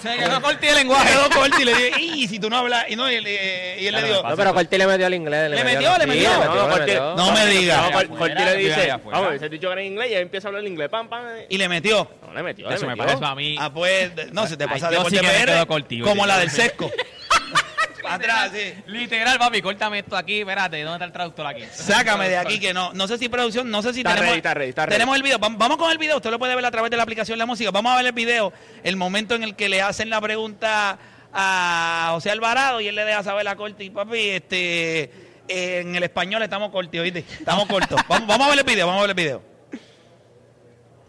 Se 0.01 0.15
quedó 0.15 0.41
corto 0.41 0.65
el 0.65 0.75
lenguaje. 0.75 1.09
Se 1.09 1.13
quedó 1.13 1.29
Corti 1.29 1.61
y 1.61 1.65
le 1.65 1.73
dije, 1.75 2.01
y 2.01 2.27
si 2.29 2.39
tú 2.39 2.49
no 2.49 2.55
hablas, 2.57 2.85
y, 2.88 2.95
no, 2.95 3.11
y, 3.11 3.15
él- 3.15 3.27
y 3.27 3.85
él 3.88 3.93
le 3.93 4.03
dijo, 4.03 4.23
No, 4.23 4.33
pero 4.38 4.53
Corti 4.53 4.77
le 4.77 4.88
metió 4.88 5.05
al 5.05 5.13
inglés. 5.13 5.51
¿Le 5.51 5.61
metió, 5.61 5.97
le 5.97 6.07
metió? 6.07 6.29
No, 6.45 6.55
le 6.55 6.73
Corti- 6.73 6.79
metió. 6.85 7.15
no 7.17 7.31
me 7.33 7.45
digas. 7.47 7.91
No, 8.09 8.17
Corti 8.17 8.43
le 8.45 8.55
dice, 8.55 8.93
vamos, 9.03 9.33
ese 9.33 9.49
dicho 9.49 9.67
que 9.67 9.73
era 9.73 9.81
en 9.81 9.88
inglés 9.88 10.11
y 10.11 10.13
él 10.13 10.21
empieza 10.21 10.47
a 10.47 10.49
hablar 10.49 10.63
en 10.63 10.71
inglés, 10.71 10.88
pam, 10.88 11.09
pam. 11.09 11.25
y 11.49 11.57
le 11.57 11.67
metió. 11.67 12.09
No, 12.25 12.33
le 12.33 12.43
metió, 12.43 12.69
Eso 12.71 12.83
le 12.85 12.91
me 12.91 12.97
parece 12.97 13.17
a 13.25 13.35
mí. 13.35 13.57
Ah, 13.59 13.73
pues, 13.73 14.09
no, 14.31 14.47
se 14.47 14.55
te 14.55 14.63
Ay, 14.63 14.69
pasa 14.69 14.89
yo 14.89 15.03
de 15.03 15.09
sí 15.09 15.65
Corti, 15.67 15.99
como 15.99 16.25
la 16.25 16.38
del 16.39 16.49
sesco. 16.49 16.89
Atrás, 18.13 18.51
sí. 18.53 18.73
Literal, 18.87 19.37
papi, 19.39 19.61
córtame 19.61 19.99
esto 19.99 20.15
aquí, 20.17 20.39
espérate, 20.39 20.81
¿dónde 20.83 20.95
está 20.97 21.05
el 21.05 21.11
traductor 21.11 21.45
aquí? 21.47 21.63
Sácame 21.71 22.29
de 22.29 22.37
aquí 22.37 22.59
que 22.59 22.73
no. 22.73 22.91
No 22.93 23.07
sé 23.07 23.17
si 23.17 23.29
producción, 23.29 23.69
no 23.69 23.81
sé 23.81 23.93
si 23.93 23.99
Está 23.99 24.11
tenemos, 24.15 24.29
ready, 24.29 24.37
está 24.39 24.53
ready, 24.53 24.69
está 24.69 24.85
ready. 24.85 24.95
tenemos 24.95 25.15
el 25.15 25.23
video. 25.23 25.39
Vam- 25.39 25.57
Vamos 25.57 25.77
con 25.77 25.91
el 25.91 25.97
video. 25.97 26.17
Usted 26.17 26.31
lo 26.31 26.39
puede 26.39 26.55
ver 26.55 26.65
a 26.65 26.71
través 26.71 26.89
de 26.91 26.97
la 26.97 27.03
aplicación 27.03 27.37
La 27.37 27.45
Música. 27.45 27.71
Vamos 27.71 27.91
a 27.93 27.97
ver 27.97 28.05
el 28.07 28.11
video. 28.13 28.51
El 28.83 28.95
momento 28.95 29.35
en 29.35 29.43
el 29.43 29.55
que 29.55 29.69
le 29.69 29.81
hacen 29.81 30.09
la 30.09 30.19
pregunta 30.21 30.97
a 31.33 32.09
José 32.13 32.31
Alvarado 32.31 32.81
y 32.81 32.87
él 32.87 32.95
le 32.95 33.05
deja 33.05 33.23
saber 33.23 33.47
a 33.47 33.55
Corti. 33.55 33.85
Y 33.85 33.89
papi, 33.91 34.17
este, 34.29 35.11
en 35.47 35.95
el 35.95 36.03
español 36.03 36.41
estamos 36.41 36.71
cortos, 36.71 36.99
¿oíste? 36.99 37.19
Estamos 37.19 37.65
cortos. 37.67 37.99
vamos, 38.07 38.27
vamos 38.27 38.47
a 38.47 38.49
ver 38.51 38.59
el 38.59 38.65
video, 38.65 38.87
vamos 38.87 38.99
a 38.99 39.07
ver 39.07 39.09
el 39.11 39.15
video. 39.23 39.58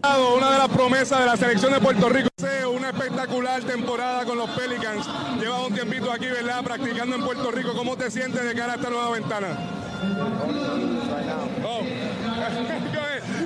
Una 0.03 0.53
de 0.53 0.59
las 0.59 0.69
promesas 0.69 1.21
de 1.21 1.27
la 1.27 1.37
selección 1.37 1.73
de 1.73 1.81
Puerto 1.81 2.09
Rico. 2.09 2.29
Una 2.75 2.89
espectacular 2.91 3.63
temporada 3.63 4.25
con 4.25 4.39
los 4.39 4.49
Pelicans. 4.51 5.07
Llevas 5.39 5.67
un 5.67 5.75
tiempito 5.75 6.11
aquí, 6.11 6.27
¿verdad? 6.27 6.65
Practicando 6.65 7.17
en 7.17 7.23
Puerto 7.23 7.51
Rico. 7.51 7.75
¿Cómo 7.75 7.97
te 7.97 8.11
sientes 8.11 8.43
de 8.43 8.55
cara 8.55 8.73
a 8.73 8.77
esta 8.77 8.89
nueva 8.89 9.11
ventana? 9.11 9.59
Oh. 11.65 11.83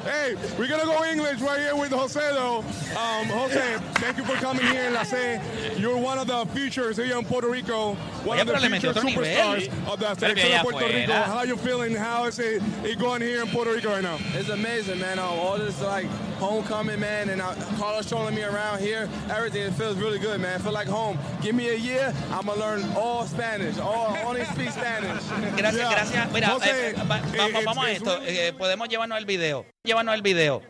Hey, 0.04 0.34
we're 0.58 0.68
gonna 0.68 0.84
go 0.84 1.02
English 1.04 1.40
right 1.40 1.58
here 1.58 1.74
with 1.74 1.90
Jose 1.90 2.20
though. 2.20 2.58
Um, 2.58 3.26
Jose, 3.26 3.78
thank 3.94 4.18
you 4.18 4.24
for 4.24 4.34
coming 4.34 4.66
here. 4.66 4.90
La 4.90 5.02
C. 5.02 5.38
You're 5.76 5.96
one 5.96 6.18
of 6.18 6.26
the 6.26 6.44
features 6.52 6.98
here 6.98 7.16
in 7.16 7.24
Puerto 7.24 7.48
Rico. 7.48 7.94
One 8.22 8.38
of 8.38 8.46
the 8.46 8.58
future 8.58 8.92
nivel. 8.92 9.02
superstars 9.02 9.88
of 9.90 10.00
the 10.00 10.14
selección 10.14 10.50
de 10.50 10.60
Puerto 10.62 10.86
Rico. 10.86 11.12
How 11.12 11.42
you 11.44 11.56
feeling? 11.56 11.94
How 11.94 12.24
is 12.24 12.38
it, 12.38 12.62
it 12.84 12.98
going 12.98 13.22
here 13.22 13.42
in 13.42 13.48
Puerto 13.48 13.72
Rico 13.72 13.90
right 13.90 14.02
now? 14.02 14.18
It's 14.34 14.50
amazing, 14.50 15.00
man. 15.00 15.18
Um, 15.18 15.38
all 15.38 15.56
this 15.56 15.80
like 15.80 16.06
homecoming, 16.38 17.00
man, 17.00 17.28
and 17.30 17.40
uh, 17.40 17.54
Carlos 17.78 18.08
showing 18.08 18.34
me 18.34 18.42
around 18.42 18.80
here. 18.80 19.08
Everything 19.30 19.62
it 19.62 19.72
feels 19.74 19.96
really 19.96 20.18
good, 20.18 20.40
man. 20.40 20.60
I 20.60 20.62
feel 20.62 20.72
like 20.72 20.88
home. 20.88 21.18
Give 21.42 21.54
me 21.54 21.68
a 21.68 21.74
year, 21.76 22.12
I'm 22.30 22.46
gonna 22.46 22.60
learn 22.60 22.82
all 22.96 23.24
Spanish. 23.26 23.78
All 23.78 24.16
only 24.24 24.44
speak 24.44 24.70
Spanish. 24.70 25.22
Gracias, 25.56 25.76
Yeah. 25.80 25.90
gracias. 25.90 26.32
Mira, 26.32 26.46
eh, 26.46 26.94
va- 27.08 27.18
eh, 27.18 27.36
va- 27.38 27.48
it's- 27.48 27.64
vamos 27.64 27.84
a 27.86 27.90
esto. 27.92 28.18
eh, 28.22 28.52
podemos 28.58 28.88
llevarnos 28.88 29.18
el 29.18 29.24
video. 29.26 29.64
Llevarnos 29.84 30.14
el 30.14 30.22
video. 30.22 30.62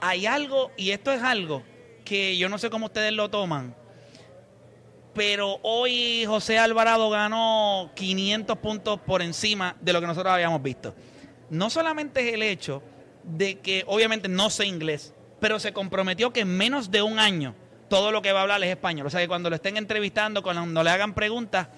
Hay 0.00 0.26
algo, 0.26 0.70
y 0.76 0.90
esto 0.90 1.10
es 1.12 1.22
algo 1.22 1.62
que 2.04 2.36
yo 2.36 2.48
no 2.48 2.58
sé 2.58 2.70
cómo 2.70 2.86
ustedes 2.86 3.12
lo 3.12 3.28
toman, 3.30 3.74
pero 5.14 5.58
hoy 5.62 6.24
José 6.26 6.58
Alvarado 6.58 7.10
ganó 7.10 7.90
500 7.94 8.56
puntos 8.58 9.00
por 9.00 9.20
encima 9.22 9.76
de 9.80 9.92
lo 9.92 10.00
que 10.00 10.06
nosotros 10.06 10.32
habíamos 10.32 10.62
visto. 10.62 10.94
No 11.50 11.70
solamente 11.70 12.28
es 12.28 12.34
el 12.34 12.42
hecho 12.42 12.82
de 13.24 13.58
que 13.58 13.84
obviamente 13.86 14.28
no 14.28 14.50
sé 14.50 14.66
inglés, 14.66 15.14
pero 15.40 15.60
se 15.60 15.72
comprometió 15.72 16.32
que 16.32 16.40
en 16.40 16.56
menos 16.56 16.90
de 16.90 17.02
un 17.02 17.18
año 17.18 17.54
todo 17.88 18.12
lo 18.12 18.22
que 18.22 18.32
va 18.32 18.40
a 18.40 18.42
hablar 18.42 18.62
es 18.62 18.70
español. 18.70 19.06
O 19.06 19.10
sea 19.10 19.20
que 19.20 19.28
cuando 19.28 19.50
lo 19.50 19.56
estén 19.56 19.76
entrevistando, 19.76 20.42
cuando 20.42 20.82
le 20.82 20.90
hagan 20.90 21.14
preguntas, 21.14 21.68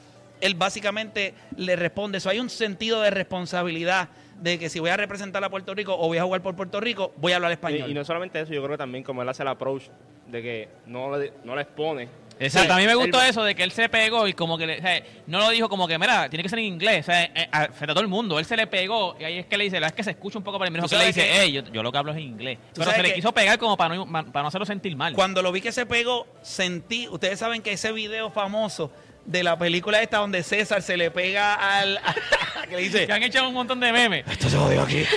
él 0.41 0.55
básicamente 0.55 1.35
le 1.57 1.77
responde 1.77 2.19
eso. 2.19 2.31
Hay 2.31 2.41
un 2.41 2.51
sentido 2.51 3.01
de 3.01 3.11
responsabilidad 3.11 4.09
de 4.41 4.59
que 4.59 4.69
si 4.69 4.81
voy 4.81 4.91
a 4.91 4.97
representar 4.97 5.43
a 5.45 5.51
Puerto 5.51 5.75
Rico 5.75 5.95
o 5.99 6.07
voy 6.09 6.19
a 6.19 6.25
jugar 6.25 6.41
por 6.43 6.57
Puerto 6.57 6.81
Rico, 6.81 7.13
voy 7.17 7.33
a 7.33 7.37
hablar 7.37 7.53
español. 7.53 7.89
Y, 7.89 7.93
y 7.93 7.95
no 7.95 8.05
solamente 8.05 8.41
eso, 8.41 8.53
yo 8.53 8.61
creo 8.63 8.73
que 8.73 8.79
también 8.79 9.05
como 9.05 9.23
él 9.23 9.29
hace 9.29 9.43
el 9.43 9.49
approach 9.49 9.85
de 10.27 10.43
que 10.43 10.69
no, 10.87 11.17
le- 11.17 11.33
no 11.45 11.55
les 11.57 11.67
pone. 11.67 12.09
Exacto, 12.43 12.69
Sí, 12.73 12.79
a 12.79 12.81
mí 12.81 12.87
me 12.87 12.95
gustó 12.95 13.21
eso 13.21 13.45
de 13.45 13.55
que 13.55 13.63
él 13.63 13.71
se 13.71 13.91
pegó 13.91 14.27
y 14.27 14.33
como 14.33 14.57
que 14.57 14.67
le- 14.67 14.79
o 14.79 14.81
sea, 14.81 15.03
no 15.27 15.41
lo 15.41 15.51
dijo 15.51 15.69
como 15.69 15.87
que, 15.87 15.99
mira, 15.99 16.31
tiene 16.31 16.43
que 16.43 16.49
ser 16.49 16.59
en 16.61 16.65
inglés, 16.65 17.01
o 17.01 17.13
sea, 17.13 17.25
eh, 17.25 17.49
a- 17.53 17.67
frente 17.67 17.91
a 17.91 17.95
todo 17.95 18.01
el 18.01 18.09
mundo. 18.09 18.39
Él 18.39 18.47
se 18.47 18.57
le 18.57 18.67
pegó 18.67 19.15
y 19.21 19.25
ahí 19.25 19.39
es 19.39 19.45
que 19.47 19.59
le 19.59 19.65
dice, 19.65 19.79
la 19.79 19.89
es 19.89 19.93
que 19.93 20.03
se 20.03 20.13
escucha 20.13 20.39
un 20.39 20.45
poco 20.45 20.59
para 20.59 20.71
el 20.71 20.81
Tú 20.81 20.89
que 20.89 20.97
le 20.97 21.07
dice, 21.09 21.29
hey, 21.31 21.53
yo, 21.53 21.63
yo 21.71 21.83
lo 21.83 21.93
que 21.93 21.99
hablo 21.99 22.13
es 22.13 22.17
en 22.17 22.23
inglés. 22.25 22.59
Pero 22.75 22.91
se 22.93 23.03
le 23.03 23.13
quiso 23.13 23.33
pegar 23.33 23.59
como 23.59 23.77
para 23.77 23.95
no, 23.95 24.07
para 24.11 24.43
no 24.43 24.49
hacerlo 24.49 24.65
sentir 24.65 24.97
mal. 24.97 25.13
Cuando 25.13 25.43
lo 25.43 25.53
vi 25.53 25.61
que 25.61 25.71
se 25.73 25.85
pegó, 25.85 26.27
sentí, 26.41 27.09
ustedes 27.09 27.39
saben 27.39 27.61
que 27.61 27.73
ese 27.73 27.93
video 27.93 28.31
famoso 28.31 28.91
de 29.25 29.43
la 29.43 29.59
película 29.59 30.03
esta 30.03 30.19
donde 30.19 30.43
César 30.43 30.83
se 30.83 30.97
le 30.97 31.11
pega 31.11 31.55
al... 31.55 32.01
que 32.69 32.77
le 32.77 32.83
dice, 32.83 33.07
Que 33.07 33.13
han 33.13 33.23
hecho 33.23 33.47
un 33.47 33.55
montón 33.55 33.81
de 33.81 33.93
memes. 33.93 34.25
esto 34.31 34.49
se 34.49 34.57
jodió 34.57 34.83
aquí. 34.83 35.05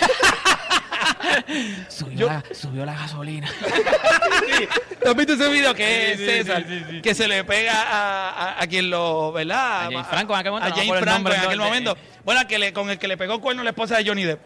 Subió, 1.90 2.28
la, 2.28 2.44
subió 2.54 2.86
la 2.86 2.94
gasolina. 2.94 3.50
¿Tú 5.04 5.10
has 5.10 5.16
visto 5.16 5.34
ese 5.34 5.50
video 5.50 5.74
que 5.74 6.12
es 6.14 6.18
Sí, 6.20 6.26
sí, 6.26 6.32
César? 6.32 6.64
sí, 6.68 6.80
sí, 6.80 6.86
sí. 6.92 7.02
Que 7.02 7.16
se 7.16 7.28
le 7.28 7.44
pega 7.44 7.74
a, 7.82 8.30
a- 8.30 8.62
a 8.64 8.68
quien 8.68 8.90
lo, 8.90 9.32
¿verdad? 9.32 9.82
A 9.82 9.84
James 9.86 10.08
Franco 10.08 10.34
en 10.34 10.40
aquel 10.40 10.52
momento, 10.52 10.74
A 10.74 10.78
James 10.78 10.92
el 10.94 11.00
Franco 11.04 11.14
nombre, 11.18 11.36
en 11.36 11.42
aquel 11.42 11.60
momento. 11.60 11.98
Bueno, 12.24 12.48
que 12.48 12.60
le, 12.60 12.72
con 12.74 12.90
el 12.90 12.98
que 13.00 13.08
le 13.08 13.18
pegó 13.18 13.42
cuerno 13.42 13.64
la 13.64 13.72
esposa 13.72 13.98
de 13.98 14.06
Johnny 14.08 14.24
Depp. 14.24 14.40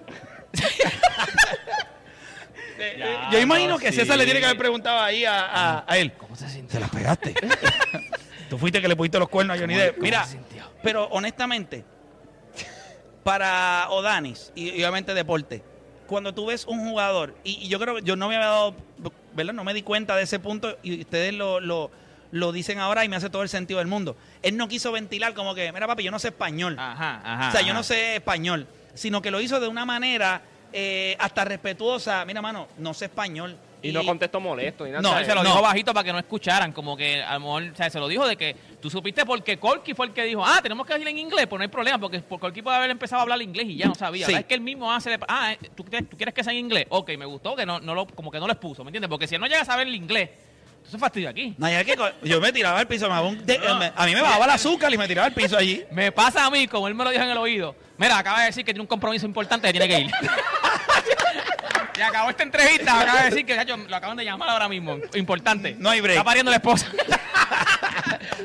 Eh, 2.80 2.80
eh, 2.80 2.96
Ya, 3.00 3.30
Yo 3.32 3.40
imagino 3.40 3.72
no, 3.72 3.80
que 3.80 3.92
sí. 3.92 3.98
César 4.00 4.18
le 4.18 4.26
tiene 4.26 4.40
que 4.40 4.46
haber 4.46 4.58
preguntado 4.58 5.00
ahí 5.02 5.26
a, 5.26 5.40
a- 5.46 5.84
a 5.88 5.98
él. 5.98 6.14
¿Cómo 6.18 6.36
se 6.36 6.48
sintió? 6.50 6.74
Se 6.74 6.80
las 6.80 6.90
pegaste. 6.90 7.34
Tú 8.50 8.58
fuiste 8.58 8.82
que 8.82 8.88
le 8.88 8.96
pusiste 8.96 9.20
los 9.20 9.30
cuernos 9.30 9.58
a 9.58 9.60
Johnny 9.60 9.74
¿Cómo- 9.74 9.84
Depp. 9.86 9.98
Mira, 10.00 10.26
pero 10.84 11.06
honestamente, 11.08 11.84
para 13.24 13.88
Odanis 13.90 14.52
y, 14.56 14.70
y 14.70 14.76
obviamente 14.84 15.14
deporte, 15.14 15.64
cuando 16.08 16.34
tú 16.34 16.46
ves 16.48 16.66
un 16.66 16.80
jugador, 16.90 17.36
y, 17.44 17.66
y 17.66 17.68
yo 17.68 17.80
creo 17.80 17.96
que 17.96 18.02
yo 18.04 18.16
no 18.16 18.30
me 18.30 18.36
había 18.38 18.48
dado, 18.48 18.76
¿verdad? 19.34 19.54
No 19.54 19.64
me 19.64 19.74
di 19.74 19.82
cuenta 19.82 20.16
de 20.16 20.24
ese 20.24 20.40
punto 20.40 20.78
y 20.82 21.02
ustedes 21.02 21.34
lo, 21.34 21.60
lo, 21.60 21.92
lo 22.32 22.52
dicen 22.54 22.80
ahora 22.80 23.04
y 23.04 23.10
me 23.10 23.18
hace 23.18 23.30
todo 23.30 23.44
el 23.44 23.50
sentido 23.50 23.80
del 23.80 23.88
mundo. 23.88 24.16
Él 24.42 24.56
no 24.56 24.68
quiso 24.70 24.92
ventilar 24.94 25.34
como 25.34 25.54
que, 25.54 25.72
mira 25.74 25.88
papi, 25.88 26.04
yo 26.04 26.12
no 26.12 26.20
sé 26.20 26.30
español. 26.30 26.78
Ajá, 26.80 27.22
ajá. 27.24 27.50
o 27.50 27.52
sea, 27.52 27.62
yo 27.62 27.74
no 27.74 27.84
sé 27.84 28.16
español, 28.16 28.68
sino 28.94 29.22
que 29.22 29.32
lo 29.32 29.42
hizo 29.42 29.60
de 29.60 29.68
una 29.68 29.86
manera 29.86 30.42
eh, 30.72 31.18
hasta 31.20 31.44
respetuosa. 31.44 32.24
Mira, 32.26 32.42
mano, 32.42 32.68
no 32.78 32.94
sé 32.94 33.06
español. 33.06 33.58
Y 33.82 33.92
no 33.92 34.04
contesto 34.04 34.40
molesto 34.40 34.86
ni 34.86 34.92
nada. 34.92 35.02
No, 35.02 35.14
No, 35.20 35.26
se 35.26 35.36
lo 35.36 35.44
No. 35.44 35.50
dijo 35.50 35.62
bajito 35.62 35.94
para 35.94 36.04
que 36.04 36.12
no 36.12 36.20
escucharan, 36.20 36.72
como 36.72 36.98
que 36.98 37.22
a 37.22 37.34
lo 37.36 37.40
mejor, 37.42 37.64
o 37.64 37.76
sea, 37.76 37.90
se 37.90 38.00
lo 38.00 38.08
dijo 38.08 38.28
de 38.28 38.36
que 38.36 38.56
tú 38.82 38.90
supiste 38.90 39.26
porque 39.26 39.58
Corky 39.60 39.94
fue 39.94 40.08
el 40.08 40.14
que 40.14 40.24
dijo, 40.24 40.44
ah, 40.46 40.60
tenemos 40.64 40.86
que 40.88 40.94
decir 40.94 41.08
en 41.08 41.18
inglés, 41.20 41.46
pues 41.48 41.60
no 41.60 41.64
hay 41.64 41.70
problema, 41.70 42.00
porque 42.00 42.20
por 42.20 42.40
Corky 42.40 42.62
puede 42.62 42.78
haber 42.78 42.90
empezado 42.90 43.20
a 43.20 43.24
hablar 43.24 43.42
inglés 43.42 43.68
y 43.70 43.78
ya 43.78 43.86
no 43.88 43.96
sabía. 43.96 44.26
Sí. 44.26 44.34
Es 44.34 44.46
que 44.46 44.56
él 44.56 44.62
mismo 44.62 44.92
hace, 44.92 45.18
ah, 45.28 45.54
eh, 45.54 45.70
¿tú, 45.76 45.84
quieres- 45.86 46.10
tú 46.10 46.18
quieres 46.18 46.34
que 46.34 46.44
sea 46.44 46.54
en 46.54 46.60
inglés? 46.60 46.86
Ok, 46.90 47.12
me 47.18 47.26
gustó 47.26 47.56
que 47.56 47.66
no, 47.66 47.80
no 47.80 47.94
lo, 47.94 48.08
como 48.08 48.32
que 48.32 48.40
no 48.40 48.48
lo 48.48 48.54
expuso, 48.54 48.84
¿me 48.84 48.90
entiendes? 48.90 49.10
Porque 49.10 49.28
si 49.28 49.36
él 49.36 49.42
no 49.42 49.48
llega 49.48 49.62
a 49.62 49.66
saber 49.66 49.88
el 49.88 49.96
inglés, 49.96 50.30
entonces 50.78 51.00
fastidio 51.00 51.30
aquí. 51.30 51.54
No, 51.58 51.70
ya 51.70 51.84
que 51.84 51.96
yo 52.24 52.40
me 52.42 52.52
tiraba 52.54 52.80
al 52.80 52.88
piso, 52.88 53.08
me 53.10 53.14
daba 53.16 53.28
un 53.28 53.46
de- 53.46 53.60
me- 53.60 53.92
a 53.96 54.06
mí 54.06 54.16
me 54.16 54.22
bajaba 54.22 54.46
el 54.46 54.52
azúcar 54.52 54.92
y 54.94 54.98
me 54.98 55.08
tiraba 55.08 55.28
al 55.28 55.34
piso 55.34 55.58
allí. 55.58 55.84
Me 55.92 56.12
pasa 56.12 56.46
a 56.46 56.50
mí, 56.50 56.68
como 56.68 56.88
él 56.88 56.96
me 56.96 57.04
lo 57.04 57.10
dijo 57.12 57.24
en 57.24 57.30
el 57.30 57.38
oído. 57.38 57.76
Mira, 57.98 58.18
acaba 58.18 58.40
de 58.42 58.46
decir 58.48 58.64
que 58.66 58.72
tiene 58.74 58.82
un 58.82 58.88
compromiso 58.88 59.26
importante 59.26 59.68
que 59.68 59.74
tiene 59.80 59.88
que 59.88 60.00
ir. 60.02 60.12
y 61.98 62.02
acabó 62.02 62.30
esta 62.30 62.44
entrevista, 62.44 63.00
acaba 63.02 63.20
de 63.24 63.30
decir 63.30 63.46
que 63.46 63.56
chacho, 63.56 63.78
lo 63.78 63.96
acaban 63.96 64.18
de 64.18 64.24
llamar 64.26 64.50
ahora 64.50 64.68
mismo. 64.70 64.98
Importante. 65.16 65.76
No 65.80 65.90
hay 65.90 66.02
break. 66.02 66.18
Está 66.18 66.24
pariendo 66.24 66.52
la 66.52 66.58
esposa. 66.58 66.88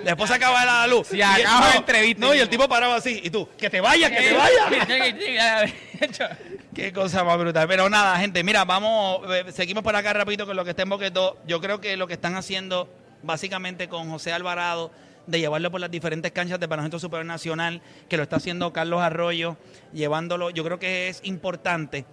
Después 0.05 0.29
se 0.31 0.37
acaba 0.37 0.65
la 0.65 0.87
luz. 0.87 1.09
Se 1.09 1.17
Y- 1.19 1.23
acaba 1.23 1.61
no, 1.61 1.69
la 1.69 1.77
entrevista. 1.77 2.27
No, 2.27 2.35
y 2.35 2.39
el 2.39 2.49
tipo 2.49 2.69
paraba 2.69 2.97
así. 2.97 3.21
Y 3.23 3.31
tú, 3.31 3.49
que 3.57 3.69
te 3.71 3.81
vayas, 3.81 4.11
que 4.11 4.17
te 4.17 4.33
vayas. 4.33 5.73
Qué 6.75 6.93
cosa 6.93 7.25
más 7.25 7.39
brutal. 7.39 7.69
Pero 7.69 7.89
nada, 7.89 8.19
gente, 8.19 8.43
mira, 8.43 8.65
vamos, 8.65 9.21
eh, 9.31 9.45
seguimos 9.53 9.83
por 9.83 9.95
acá 9.95 10.13
rapidito 10.13 10.47
con 10.47 10.57
lo 10.57 10.65
que 10.65 10.71
está 10.71 10.83
en 10.83 10.89
Boquetó. 10.89 11.39
Yo 11.47 11.61
creo 11.61 11.81
que 11.81 11.97
lo 11.97 12.07
que 12.07 12.15
están 12.15 12.35
haciendo 12.37 12.89
básicamente 13.23 13.89
con 13.89 14.11
José 14.11 14.33
Alvarado, 14.33 14.91
de 15.27 15.39
llevarlo 15.39 15.71
por 15.71 15.81
las 15.81 15.91
diferentes 15.91 16.33
canchas 16.33 16.59
de 16.59 16.67
Baloncesto 16.67 16.99
Superior 16.99 17.27
Nacional, 17.27 17.81
que 18.09 18.17
lo 18.17 18.25
está 18.25 18.37
haciendo 18.37 18.73
Carlos 18.73 19.01
Arroyo, 19.01 19.57
llevándolo, 19.93 20.51
yo 20.51 20.65
creo 20.65 20.81
que 20.81 21.09
es 21.09 21.21
importante, 21.23 22.05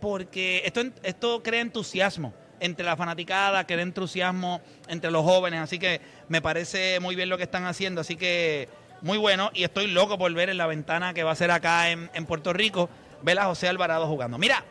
porque 0.00 0.62
esto, 0.64 0.82
esto 1.02 1.42
crea 1.42 1.60
entusiasmo 1.60 2.32
entre 2.60 2.84
la 2.84 2.96
fanaticada, 2.96 3.66
crea 3.66 3.82
entusiasmo 3.82 4.60
entre 4.88 5.10
los 5.10 5.24
jóvenes, 5.24 5.60
así 5.60 5.78
que 5.78 6.00
me 6.28 6.40
parece 6.40 7.00
muy 7.00 7.14
bien 7.14 7.28
lo 7.28 7.36
que 7.36 7.44
están 7.44 7.66
haciendo, 7.66 8.00
así 8.00 8.16
que 8.16 8.68
muy 9.02 9.18
bueno, 9.18 9.50
y 9.52 9.64
estoy 9.64 9.88
loco 9.88 10.16
por 10.16 10.32
ver 10.32 10.48
en 10.48 10.56
la 10.56 10.66
ventana 10.66 11.12
que 11.12 11.22
va 11.22 11.32
a 11.32 11.36
ser 11.36 11.50
acá 11.50 11.90
en, 11.90 12.10
en 12.14 12.24
Puerto 12.26 12.52
Rico, 12.52 12.88
ver 13.22 13.38
a 13.38 13.44
José 13.44 13.68
Alvarado 13.68 14.06
jugando. 14.06 14.38
Mira, 14.38 14.64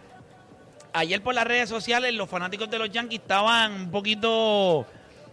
ayer 0.94 1.22
por 1.22 1.36
las 1.36 1.46
redes 1.46 1.70
sociales 1.70 2.14
los 2.14 2.30
fanáticos 2.30 2.70
de 2.70 2.80
los 2.80 2.90
Yankees 2.90 3.20
estaban 3.20 3.74
un 3.74 3.92
poquito, 3.92 4.86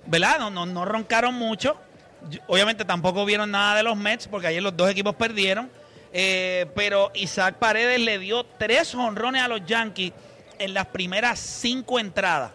¿verdad? 0.06 0.38
No, 0.38 0.50
no, 0.50 0.66
no 0.66 0.84
roncaron 0.84 1.34
mucho. 1.34 1.76
Obviamente 2.46 2.84
tampoco 2.84 3.24
vieron 3.24 3.50
nada 3.50 3.76
de 3.76 3.82
los 3.82 3.96
Mets 3.96 4.28
porque 4.28 4.48
ayer 4.48 4.62
los 4.62 4.76
dos 4.76 4.90
equipos 4.90 5.14
perdieron. 5.14 5.70
Eh, 6.12 6.66
pero 6.74 7.10
Isaac 7.14 7.56
Paredes 7.58 8.00
le 8.00 8.18
dio 8.18 8.44
tres 8.44 8.94
honrones 8.94 9.42
a 9.42 9.48
los 9.48 9.64
Yankees 9.64 10.12
en 10.58 10.74
las 10.74 10.86
primeras 10.86 11.38
cinco 11.38 11.98
entradas. 11.98 12.52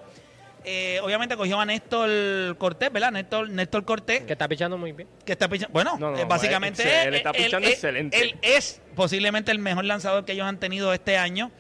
Eh, 0.70 1.00
obviamente 1.02 1.38
cogió 1.38 1.60
a 1.60 1.66
Néstor 1.66 2.58
Cortés, 2.58 2.92
¿verdad? 2.92 3.12
Néstor, 3.12 3.50
Néstor 3.50 3.86
Cortés. 3.86 4.24
Que 4.24 4.34
está 4.34 4.48
pichando 4.50 4.78
muy 4.78 4.92
bien. 4.92 5.08
Que 5.26 5.32
está 5.32 5.48
pichando. 5.48 5.72
Bueno, 5.72 5.96
No, 5.98 6.12
no, 6.12 6.18
eh, 6.20 6.26
básicamente 6.26 6.84
excel- 6.84 7.08
él 7.08 7.16
está 7.16 7.32
pichando 7.32 7.68
él- 7.68 7.74
excelente. 7.74 8.20
Él 8.22 8.36
es 8.42 8.82
posiblemente 8.96 9.52
el 9.52 9.60
mejor 9.60 9.86
lanzador 9.86 10.26
que 10.26 10.34
ellos 10.34 10.46
han 10.46 10.60
tenido 10.60 10.94
este 10.94 11.18
año. 11.18 11.52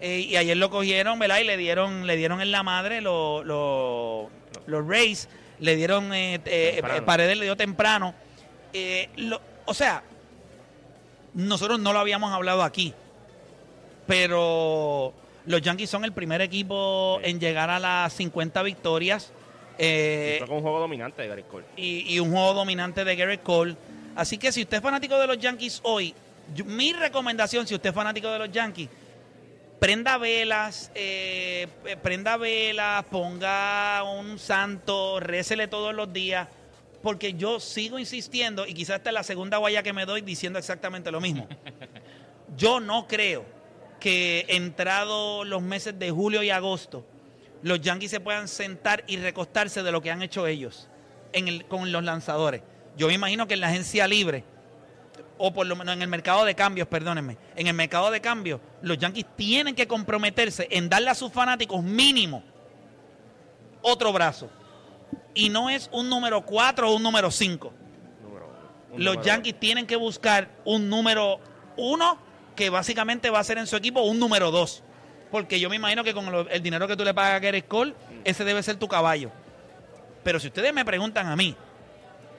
Eh, 0.00 0.20
y 0.20 0.36
ayer 0.36 0.56
lo 0.56 0.70
cogieron, 0.70 1.18
¿verdad? 1.18 1.38
Y 1.40 1.44
le 1.44 1.56
dieron, 1.58 2.06
le 2.06 2.16
dieron 2.16 2.40
en 2.40 2.50
la 2.52 2.62
madre 2.62 3.00
los 3.02 3.44
los- 3.44 4.28
los 4.66 4.88
Rays. 4.88 5.28
Le 5.60 5.76
dieron, 5.76 6.12
eh, 6.14 6.36
eh, 6.46 6.80
eh, 6.82 7.02
Paredes 7.02 7.36
le 7.36 7.44
dio 7.44 7.56
temprano. 7.56 8.14
Eh, 8.72 9.08
lo- 9.16 9.40
o 9.66 9.74
sea, 9.74 10.02
nosotros 11.34 11.78
no 11.80 11.92
lo 11.92 11.98
habíamos 11.98 12.32
hablado 12.32 12.62
aquí. 12.62 12.94
Pero 14.06 15.12
los 15.46 15.60
Yankees 15.62 15.90
son 15.90 16.04
el 16.04 16.12
primer 16.12 16.40
equipo 16.40 17.18
en 17.22 17.40
llegar 17.40 17.70
a 17.70 17.78
las 17.78 18.12
50 18.14 18.62
victorias. 18.62 19.32
Eh, 19.78 20.38
con 20.46 20.56
un 20.56 20.62
juego 20.62 20.78
dominante 20.80 21.22
de 21.22 21.28
Gary 21.28 21.42
Cole. 21.44 21.64
y, 21.76 22.14
y 22.14 22.20
un 22.20 22.30
juego 22.30 22.54
dominante 22.54 23.04
de 23.04 23.16
Garrett 23.16 23.42
Cole. 23.42 23.76
Así 24.14 24.38
que 24.38 24.52
si 24.52 24.62
usted 24.62 24.76
es 24.76 24.82
fanático 24.82 25.18
de 25.18 25.26
los 25.26 25.38
Yankees 25.38 25.80
hoy, 25.82 26.14
yo- 26.54 26.64
mi 26.64 26.92
recomendación, 26.92 27.66
si 27.66 27.74
usted 27.74 27.88
es 27.90 27.94
fanático 27.94 28.30
de 28.30 28.38
los 28.38 28.52
Yankees, 28.52 28.88
prenda 29.80 30.16
velas, 30.18 30.92
eh, 30.94 31.66
eh, 31.86 31.96
prenda 31.96 32.36
velas, 32.36 33.04
ponga 33.06 34.04
un 34.04 34.38
santo, 34.38 35.18
récele 35.18 35.66
todos 35.66 35.92
los 35.92 36.12
días, 36.12 36.46
porque 37.04 37.34
yo 37.34 37.60
sigo 37.60 37.98
insistiendo, 37.98 38.66
y 38.66 38.72
quizás 38.74 38.96
esta 38.96 39.10
es 39.10 39.14
la 39.14 39.22
segunda 39.22 39.58
guaya 39.58 39.82
que 39.82 39.92
me 39.92 40.06
doy 40.06 40.22
diciendo 40.22 40.58
exactamente 40.58 41.12
lo 41.12 41.20
mismo. 41.20 41.46
Yo 42.56 42.80
no 42.80 43.06
creo 43.06 43.44
que 44.00 44.46
entrado 44.48 45.44
los 45.44 45.60
meses 45.60 45.98
de 45.98 46.10
julio 46.10 46.42
y 46.42 46.48
agosto, 46.50 47.06
los 47.62 47.80
Yankees 47.80 48.10
se 48.10 48.20
puedan 48.20 48.48
sentar 48.48 49.04
y 49.06 49.16
recostarse 49.18 49.82
de 49.82 49.92
lo 49.92 50.00
que 50.00 50.10
han 50.10 50.22
hecho 50.22 50.46
ellos 50.46 50.88
en 51.32 51.48
el- 51.48 51.66
con 51.66 51.92
los 51.92 52.02
lanzadores. 52.02 52.62
Yo 52.96 53.08
me 53.08 53.14
imagino 53.14 53.46
que 53.46 53.54
en 53.54 53.60
la 53.60 53.68
agencia 53.68 54.06
libre, 54.08 54.44
o 55.36 55.52
por 55.52 55.66
lo 55.66 55.76
menos 55.76 55.94
en 55.94 56.02
el 56.02 56.08
mercado 56.08 56.44
de 56.44 56.54
cambios, 56.54 56.88
perdónenme, 56.88 57.36
en 57.56 57.66
el 57.66 57.74
mercado 57.74 58.10
de 58.10 58.20
cambios, 58.20 58.60
los 58.82 58.96
Yankees 58.96 59.26
tienen 59.36 59.74
que 59.74 59.86
comprometerse 59.86 60.68
en 60.70 60.88
darle 60.88 61.10
a 61.10 61.14
sus 61.14 61.30
fanáticos 61.32 61.82
mínimo 61.82 62.42
otro 63.82 64.10
brazo. 64.12 64.48
Y 65.34 65.48
no 65.48 65.68
es 65.68 65.88
un 65.92 66.08
número 66.08 66.42
4 66.42 66.88
o 66.90 66.94
un 66.96 67.02
número 67.02 67.30
5. 67.30 67.72
Un 68.92 69.04
Los 69.04 69.16
Yankees 69.24 69.58
tienen 69.58 69.86
que 69.86 69.96
buscar 69.96 70.48
un 70.64 70.88
número 70.88 71.40
1 71.76 72.18
que 72.54 72.70
básicamente 72.70 73.30
va 73.30 73.40
a 73.40 73.44
ser 73.44 73.58
en 73.58 73.66
su 73.66 73.74
equipo 73.76 74.02
un 74.02 74.18
número 74.20 74.50
2. 74.52 74.82
Porque 75.32 75.58
yo 75.58 75.68
me 75.68 75.76
imagino 75.76 76.04
que 76.04 76.14
con 76.14 76.30
lo- 76.30 76.48
el 76.48 76.62
dinero 76.62 76.86
que 76.86 76.96
tú 76.96 77.04
le 77.04 77.12
pagas 77.12 77.32
a 77.34 77.38
Garrett 77.40 77.66
Cole, 77.66 77.94
ese 78.22 78.44
debe 78.44 78.62
ser 78.62 78.76
tu 78.76 78.86
caballo. 78.86 79.32
Pero 80.22 80.38
si 80.38 80.46
ustedes 80.46 80.72
me 80.72 80.84
preguntan 80.84 81.26
a 81.26 81.34
mí, 81.34 81.56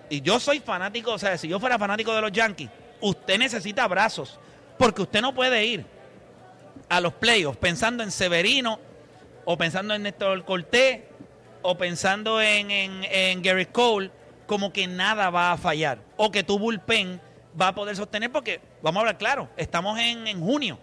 y 0.09 0.21
yo 0.21 0.39
soy 0.39 0.59
fanático, 0.61 1.11
o 1.11 1.19
sea, 1.19 1.37
si 1.37 1.49
yo 1.49 1.59
fuera 1.59 1.77
fanático 1.77 2.13
de 2.15 2.21
los 2.21 2.31
Yankees, 2.31 2.69
usted 3.01 3.37
necesita 3.37 3.85
brazos, 3.89 4.39
porque 4.77 5.01
usted 5.01 5.21
no 5.21 5.33
puede 5.35 5.65
ir 5.65 5.85
a 6.87 7.01
los 7.01 7.13
playoffs 7.13 7.57
pensando 7.57 8.01
en 8.03 8.11
Severino, 8.11 8.79
o 9.43 9.57
pensando 9.57 9.93
en 9.93 10.03
Néstor 10.03 10.45
Cortés, 10.45 11.01
o 11.65 11.77
pensando 11.77 12.41
en, 12.41 12.71
en, 12.71 13.03
en 13.03 13.41
Garrett 13.41 13.71
Cole, 13.71 14.11
como 14.45 14.71
que 14.71 14.87
nada 14.87 15.29
va 15.29 15.51
a 15.51 15.57
fallar, 15.57 15.99
o 16.17 16.31
que 16.31 16.43
tu 16.43 16.59
bullpen 16.59 17.19
va 17.59 17.69
a 17.69 17.75
poder 17.75 17.95
sostener, 17.95 18.31
porque, 18.31 18.59
vamos 18.81 18.97
a 18.97 19.01
hablar 19.01 19.17
claro, 19.17 19.49
estamos 19.57 19.97
en, 19.99 20.27
en 20.27 20.39
junio, 20.41 20.77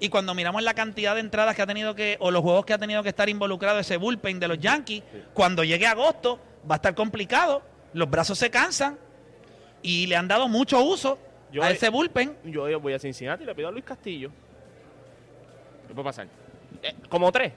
y 0.00 0.08
cuando 0.08 0.34
miramos 0.34 0.62
la 0.62 0.74
cantidad 0.74 1.14
de 1.14 1.20
entradas 1.20 1.54
que 1.54 1.62
ha 1.62 1.66
tenido 1.66 1.94
que, 1.94 2.16
o 2.20 2.30
los 2.30 2.42
juegos 2.42 2.64
que 2.66 2.72
ha 2.72 2.78
tenido 2.78 3.02
que 3.02 3.10
estar 3.10 3.28
involucrado 3.28 3.78
ese 3.78 3.96
bullpen 3.96 4.40
de 4.40 4.48
los 4.48 4.58
Yankees, 4.58 5.02
cuando 5.32 5.62
llegue 5.64 5.86
agosto 5.86 6.40
va 6.68 6.74
a 6.74 6.76
estar 6.76 6.94
complicado, 6.94 7.62
los 7.92 8.10
brazos 8.10 8.38
se 8.38 8.50
cansan 8.50 8.98
y 9.82 10.06
le 10.06 10.16
han 10.16 10.26
dado 10.26 10.48
mucho 10.48 10.82
uso 10.82 11.18
Yo- 11.52 11.62
a 11.62 11.70
ese 11.70 11.88
bullpen. 11.90 12.36
Yo 12.44 12.80
voy 12.80 12.92
a 12.92 12.98
Cincinnati 12.98 13.44
y 13.44 13.46
le 13.46 13.54
pido 13.54 13.68
a 13.68 13.70
Luis 13.70 13.84
Castillo. 13.84 14.30
¿Qué 15.86 15.94
puede 15.94 16.04
pasar? 16.04 16.26
Eh, 16.82 16.94
como 17.08 17.30
tres. 17.30 17.52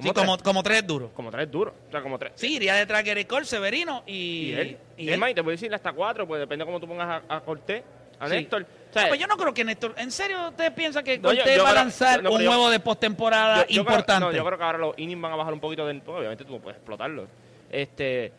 Sí, 0.00 0.10
como, 0.12 0.36
como 0.38 0.62
tres 0.62 0.86
duros. 0.86 1.10
Como 1.14 1.30
tres 1.30 1.50
duros. 1.50 1.74
O 1.88 1.90
sea, 1.90 2.02
como 2.02 2.18
tres. 2.18 2.32
Sí, 2.34 2.56
iría 2.56 2.74
detrás 2.74 3.04
de 3.04 3.26
Cole, 3.26 3.44
Severino 3.46 4.02
y, 4.06 4.12
Y 4.12 4.52
él. 4.54 4.78
y 4.96 5.08
él. 5.10 5.22
y 5.30 5.34
te 5.34 5.40
voy 5.40 5.52
a 5.52 5.54
decir 5.54 5.72
hasta 5.74 5.92
cuatro, 5.92 6.26
pues 6.26 6.40
depende 6.40 6.64
de 6.64 6.66
cómo 6.66 6.80
tú 6.80 6.88
pongas 6.88 7.22
a, 7.28 7.36
a 7.36 7.40
Cortés, 7.40 7.82
a 8.18 8.28
Sí. 8.28 8.34
Néstor. 8.34 8.62
O 8.62 8.92
sea, 8.92 9.02
No, 9.02 9.08
pues 9.08 9.20
yo 9.20 9.26
no 9.26 9.36
creo 9.36 9.54
que 9.54 9.64
Néstor. 9.64 9.94
¿En 9.96 10.10
serio 10.10 10.48
ustedes 10.48 10.70
piensan 10.72 11.04
que 11.04 11.18
No, 11.18 11.28
Cortés 11.28 11.62
va 11.62 11.70
a 11.70 11.74
lanzar 11.74 12.22
no, 12.22 12.30
pero 12.30 12.34
un 12.36 12.42
yo- 12.42 12.48
juego 12.50 12.70
de 12.70 12.80
postemporada 12.80 13.58
yo 13.62 13.66
creo- 13.66 13.80
importante? 13.80 14.24
no, 14.26 14.32
yo 14.32 14.44
creo 14.44 14.58
que 14.58 14.64
ahora 14.64 14.78
los 14.78 14.98
innings 14.98 15.20
van 15.22 15.32
a 15.32 15.36
bajar 15.36 15.52
un 15.52 15.60
poquito 15.60 15.86
de. 15.86 16.00
Obviamente 16.06 16.44
tú 16.44 16.52
no 16.54 16.60
puedes 16.60 16.76
explotarlo. 16.78 17.26
Este. 17.70 18.32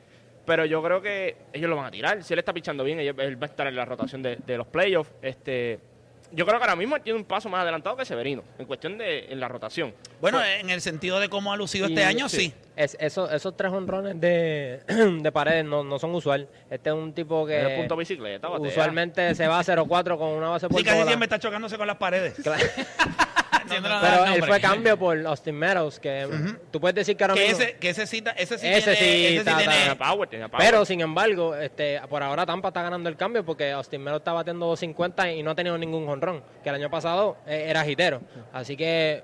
Pero 0.45 0.63
yo 0.65 0.83
creo 0.83 1.01
que 1.01 1.37
ellos 1.53 1.69
lo 1.69 1.75
van 1.75 1.85
a 1.85 1.91
tirar. 1.91 2.23
Si 2.23 2.33
él 2.33 2.39
está 2.39 2.53
pichando 2.53 2.83
bien, 2.83 2.99
él, 2.99 3.15
él 3.17 3.41
va 3.41 3.47
a 3.47 3.49
estar 3.49 3.65
en 3.65 3.75
la 3.75 3.83
rotación 3.85 4.21
de, 4.21 4.35
de 4.37 4.57
los 4.57 4.67
playoffs. 4.67 5.11
Este. 5.21 5.79
Yo 6.35 6.45
creo 6.45 6.57
que 6.59 6.63
ahora 6.65 6.75
mismo 6.75 6.99
tiene 7.01 7.17
un 7.17 7.25
paso 7.25 7.47
más 7.49 7.61
adelantado 7.61 7.95
que 7.95 8.03
Severino, 8.05 8.43
en 8.59 8.65
cuestión 8.65 8.97
de 8.97 9.25
en 9.31 9.39
la 9.39 9.47
rotación. 9.47 9.93
Bueno, 10.21 10.37
Pues- 10.39 10.59
en 10.61 10.69
el 10.69 10.81
sentido 10.81 11.19
de 11.19 11.29
cómo 11.29 11.53
ha 11.53 11.57
lucido 11.57 11.87
este 11.87 12.03
año, 12.03 12.27
sí. 12.29 12.53
Es, 12.75 12.97
eso- 12.99 13.31
esos 13.31 13.55
tres 13.55 13.71
honrones 13.71 14.19
de, 14.19 14.81
de 15.21 15.31
paredes 15.31 15.63
no, 15.63 15.83
no 15.83 15.97
son 15.97 16.13
usual. 16.13 16.47
Este 16.69 16.89
es 16.89 16.95
un 16.95 17.13
tipo 17.13 17.45
que 17.45 17.57
Es 17.61 17.67
el 17.71 17.77
punto 17.77 17.95
bicicleta, 17.95 18.49
batea. 18.49 18.67
usualmente 18.67 19.33
se 19.33 19.47
va 19.47 19.59
a 19.59 19.63
0-4 19.63 20.17
con 20.17 20.27
una 20.29 20.49
base 20.49 20.67
por 20.67 20.77
Sí, 20.79 20.83
casi 20.83 20.97
bola. 20.97 21.07
siempre 21.11 21.25
está 21.25 21.39
chocándose 21.39 21.77
con 21.77 21.87
las 21.87 21.97
paredes. 21.97 22.35
Pero 24.01 24.25
él 24.35 24.43
fue 24.43 24.59
cambio 24.61 24.97
por 24.97 25.17
Austin 25.27 25.55
Meadows, 25.55 25.99
que 25.99 26.27
tú 26.71 26.79
puedes 26.79 26.95
decir 26.95 27.15
que 27.17 27.23
ahora 27.23 27.33
Que 27.35 27.47
mismo... 27.49 27.59
ese, 27.63 27.73
que 27.77 27.89
ese 27.89 28.07
sí, 28.07 28.23
ese 28.37 28.57
sí 28.57 28.67
Ese 28.67 28.95
tiene, 28.95 28.97
sí 28.97 29.25
ese 29.27 29.39
sí 29.39 29.45
ta- 29.45 29.57
tiene- 29.57 29.85
ta- 29.85 29.95
power, 29.97 30.29
power. 30.29 30.51
Pero, 30.57 30.85
sin 30.85 31.01
embargo, 31.01 31.55
este, 31.55 31.99
por 32.09 32.21
ahora 32.23 32.45
Tampa 32.45 32.69
está 32.69 32.81
ganando 32.81 33.09
el 33.09 33.15
cambio 33.17 33.45
porque 33.45 33.71
Austin 33.71 34.01
Meadows 34.01 34.21
está 34.21 34.33
batiendo 34.33 34.65
250 34.67 35.31
y 35.33 35.43
no 35.43 35.51
ha 35.51 35.55
tenido 35.55 35.77
ningún 35.77 36.05
jonrón, 36.05 36.43
que 36.63 36.69
el 36.69 36.75
año 36.75 36.89
pasado 36.89 37.37
eh, 37.47 37.65
era 37.67 37.87
hitero. 37.87 38.21
Así 38.53 38.75
que 38.77 39.23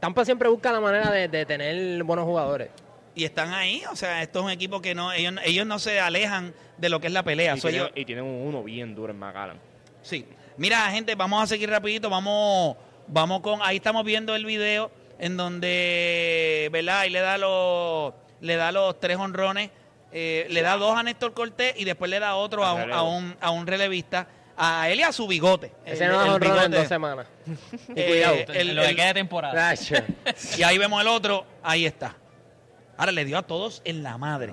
Tampa 0.00 0.24
siempre 0.24 0.48
busca 0.48 0.70
la 0.72 0.80
manera 0.80 1.10
de, 1.10 1.28
de 1.28 1.44
tener 1.46 2.02
buenos 2.04 2.24
jugadores. 2.24 2.68
y 3.14 3.24
están 3.24 3.52
ahí, 3.52 3.82
o 3.90 3.96
sea, 3.96 4.22
esto 4.22 4.38
es 4.38 4.44
un 4.46 4.50
equipo 4.50 4.80
que 4.80 4.94
no, 4.94 5.12
ellos, 5.12 5.34
ellos 5.44 5.66
no 5.66 5.78
se 5.78 6.00
alejan 6.00 6.54
de 6.78 6.88
lo 6.88 7.00
que 7.00 7.08
es 7.08 7.12
la 7.12 7.22
pelea. 7.22 7.56
y, 7.56 7.60
So, 7.60 7.68
tienen, 7.68 7.86
ellos- 7.86 7.92
y 7.98 8.04
tienen 8.04 8.24
un 8.24 8.46
uno 8.46 8.62
bien 8.62 8.94
duro 8.94 9.12
en 9.12 9.18
McAllen. 9.18 9.58
Sí. 10.02 10.26
Mira, 10.56 10.78
gente, 10.90 11.14
vamos 11.14 11.42
a 11.42 11.46
seguir 11.46 11.68
rapidito. 11.70 12.08
Vamos, 12.10 12.76
vamos 13.08 13.40
con. 13.40 13.60
Ahí 13.62 13.76
estamos 13.76 14.04
viendo 14.04 14.34
el 14.34 14.44
video 14.44 14.90
en 15.18 15.36
donde, 15.36 16.68
¿verdad? 16.72 17.00
Ahí 17.00 17.10
le 17.10 17.20
da 17.20 17.38
los, 17.38 18.14
le 18.40 18.56
da 18.56 18.72
los 18.72 18.98
tres 19.00 19.16
honrones. 19.18 19.70
eh, 20.12 20.46
le 20.50 20.62
da 20.62 20.76
dos 20.76 20.96
a 20.98 21.02
Néstor 21.02 21.32
Cortés 21.32 21.74
y 21.76 21.84
después 21.84 22.10
le 22.10 22.18
da 22.20 22.34
otro 22.36 22.64
a 22.64 22.74
un, 22.74 22.92
a 22.92 23.02
un, 23.02 23.36
a 23.40 23.50
un 23.50 23.66
relevista. 23.66 24.26
A 24.54 24.90
él 24.90 25.00
y 25.00 25.02
a 25.02 25.12
su 25.12 25.26
bigote. 25.26 25.72
Ese 25.84 26.04
El- 26.04 26.10
no 26.12 26.20
es 26.20 26.26
el 26.26 26.32
jonrón 26.32 26.50
en 26.50 26.56
bigote. 26.58 26.76
dos 26.76 26.88
semanas. 26.88 27.26
Y 27.88 27.92
Eh, 28.00 28.06
cuidado. 28.06 28.34
el- 28.52 28.74
lo 28.76 28.82
que 28.82 28.94
queda 28.96 29.06
de 29.06 29.14
temporada. 29.14 29.74
Y 30.58 30.62
ahí 30.62 30.76
vemos 30.78 31.00
el 31.00 31.08
otro. 31.08 31.46
Ahí 31.62 31.86
está. 31.86 32.16
Ahora 32.98 33.12
le 33.12 33.24
dio 33.24 33.38
a 33.38 33.42
todos 33.42 33.80
en 33.84 34.02
la 34.02 34.18
madre. 34.18 34.52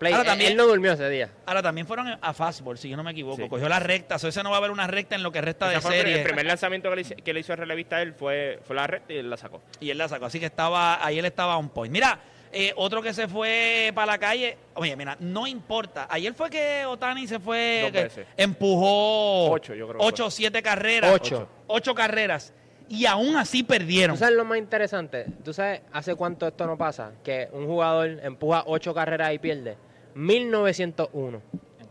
Play- 0.00 0.12
Ahora 0.14 0.22
él- 0.22 0.28
también- 0.30 0.50
él 0.52 0.56
no 0.56 0.66
durmió 0.66 0.92
ese 0.94 1.08
día. 1.10 1.28
Ahora 1.46 1.62
también 1.62 1.86
fueron 1.86 2.08
a 2.20 2.32
fastball, 2.34 2.76
si 2.78 2.88
yo 2.88 2.96
no 2.96 3.04
me 3.04 3.10
equivoco. 3.12 3.36
Sí. 3.42 3.48
Cogió 3.48 3.68
la 3.68 3.78
recta. 3.78 4.18
So, 4.18 4.26
ese 4.28 4.42
no 4.42 4.48
va 4.50 4.56
a 4.56 4.58
haber 4.58 4.70
una 4.72 4.86
recta 4.86 5.14
en 5.14 5.22
lo 5.22 5.30
que 5.30 5.40
resta 5.42 5.68
de 5.68 5.78
fue 5.80 5.94
el- 5.94 6.00
serie. 6.02 6.16
el 6.16 6.24
primer 6.24 6.46
lanzamiento 6.46 6.88
que 6.90 6.96
le, 6.96 7.02
hizo- 7.02 7.14
que 7.16 7.32
le 7.34 7.40
hizo 7.40 7.52
el 7.52 7.58
relevista 7.58 7.96
a 7.96 8.02
él 8.02 8.14
fue, 8.14 8.58
fue 8.64 8.74
la 8.74 8.86
recta 8.86 9.12
y 9.12 9.18
él 9.18 9.28
la 9.30 9.36
sacó. 9.36 9.60
y 9.78 9.90
él 9.90 9.98
la 9.98 10.08
sacó. 10.08 10.24
Así 10.24 10.40
que 10.40 10.46
estaba, 10.46 11.04
ahí 11.04 11.18
él 11.18 11.24
estaba 11.26 11.56
on 11.58 11.68
point. 11.68 11.92
Mira, 11.92 12.18
eh, 12.50 12.72
otro 12.76 13.00
que 13.02 13.12
se 13.14 13.28
fue 13.28 13.92
para 13.94 14.12
la 14.12 14.18
calle, 14.18 14.56
oye, 14.74 14.96
mira, 14.96 15.16
no 15.20 15.46
importa. 15.46 16.08
Ayer 16.10 16.32
fue 16.34 16.48
que 16.50 16.84
Otani 16.86 17.28
se 17.28 17.38
fue, 17.38 17.80
Dos 17.82 17.92
que 17.92 18.02
veces. 18.04 18.26
empujó 18.38 19.50
Ocho, 19.50 19.74
yo 19.74 19.86
creo 19.88 20.00
ocho 20.02 20.26
o 20.26 20.30
siete 20.30 20.62
carreras. 20.62 21.12
Ocho. 21.12 21.48
Ocho 21.66 21.94
carreras. 21.94 22.52
Y 22.88 23.06
aún 23.06 23.36
así 23.36 23.62
perdieron. 23.62 24.16
¿Tú 24.16 24.20
sabes 24.20 24.34
lo 24.36 24.44
más 24.44 24.58
interesante? 24.58 25.24
¿Tú 25.44 25.52
sabes 25.52 25.82
hace 25.92 26.16
cuánto 26.16 26.48
esto 26.48 26.66
no 26.66 26.76
pasa? 26.76 27.12
Que 27.22 27.48
un 27.52 27.66
jugador 27.66 28.18
empuja 28.22 28.64
ocho 28.66 28.92
carreras 28.92 29.32
y 29.32 29.38
pierde. 29.38 29.76
1901. 30.14 31.42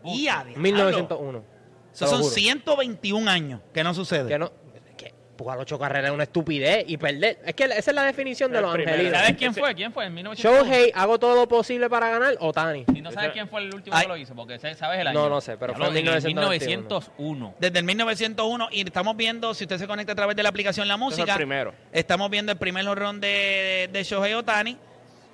Y 0.06 0.28
a 0.28 0.44
diablo. 0.44 0.58
1901. 0.62 1.44
Esos 1.94 2.00
Te 2.00 2.06
lo 2.06 2.12
son 2.12 2.22
juro. 2.22 2.34
121 2.36 3.30
años 3.30 3.62
que 3.74 3.84
no 3.84 3.94
sucede. 3.94 4.30
Que 4.30 4.40
no, 4.40 4.52
que 4.96 5.14
empujar 5.32 5.58
ocho 5.60 5.78
carreras 5.80 6.10
es 6.10 6.14
una 6.14 6.24
estupidez 6.24 6.86
y 6.88 6.98
perder. 6.98 7.40
Es 7.46 7.54
que 7.56 7.66
esa 7.66 7.78
es 7.92 7.94
la 7.96 8.04
definición 8.04 8.52
de 8.52 8.62
los 8.62 8.74
angelinos. 8.74 9.12
¿Sabes 9.14 9.36
quién 9.38 9.54
fue? 9.54 9.74
¿Quién 9.76 9.92
fue? 9.92 10.06
En 10.06 10.14
1900. 10.14 10.68
Shohei, 10.68 10.92
hago 10.96 11.20
todo 11.20 11.36
lo 11.36 11.48
posible 11.48 11.90
para 11.90 12.10
ganar, 12.10 12.36
Otani. 12.40 12.86
Y 12.94 13.02
no 13.02 13.12
sabes 13.12 13.32
quién 13.32 13.50
fue 13.50 13.62
el 13.62 13.74
último 13.74 13.96
Ay. 13.96 14.04
que 14.04 14.08
lo 14.08 14.18
hizo, 14.18 14.36
porque 14.36 14.58
sa- 14.60 14.74
sabes 14.76 15.00
el 15.00 15.08
año. 15.08 15.20
No, 15.20 15.30
no 15.30 15.42
sé, 15.42 15.58
pero 15.58 15.74
fue 15.74 15.88
en 15.88 15.94
Diablo, 15.94 16.12
1991. 16.12 16.78
1901. 17.18 17.56
Desde 17.60 17.80
el 17.80 17.86
1901 17.86 18.68
y 18.72 18.82
estamos 18.82 19.18
viendo, 19.18 19.54
si 19.54 19.64
usted 19.66 19.78
se 19.78 19.88
conecta 19.88 20.14
a 20.14 20.16
través 20.16 20.36
de 20.36 20.44
la 20.44 20.50
aplicación 20.50 20.88
La 20.88 20.96
Música, 20.98 21.32
el 21.34 21.38
primero. 21.38 21.74
estamos 21.92 22.30
viendo 22.30 22.52
el 22.52 22.58
primer 22.58 22.86
jorrón 22.86 23.20
de, 23.20 23.90
de 23.92 24.04
Shohei 24.04 24.34
Otani. 24.36 24.78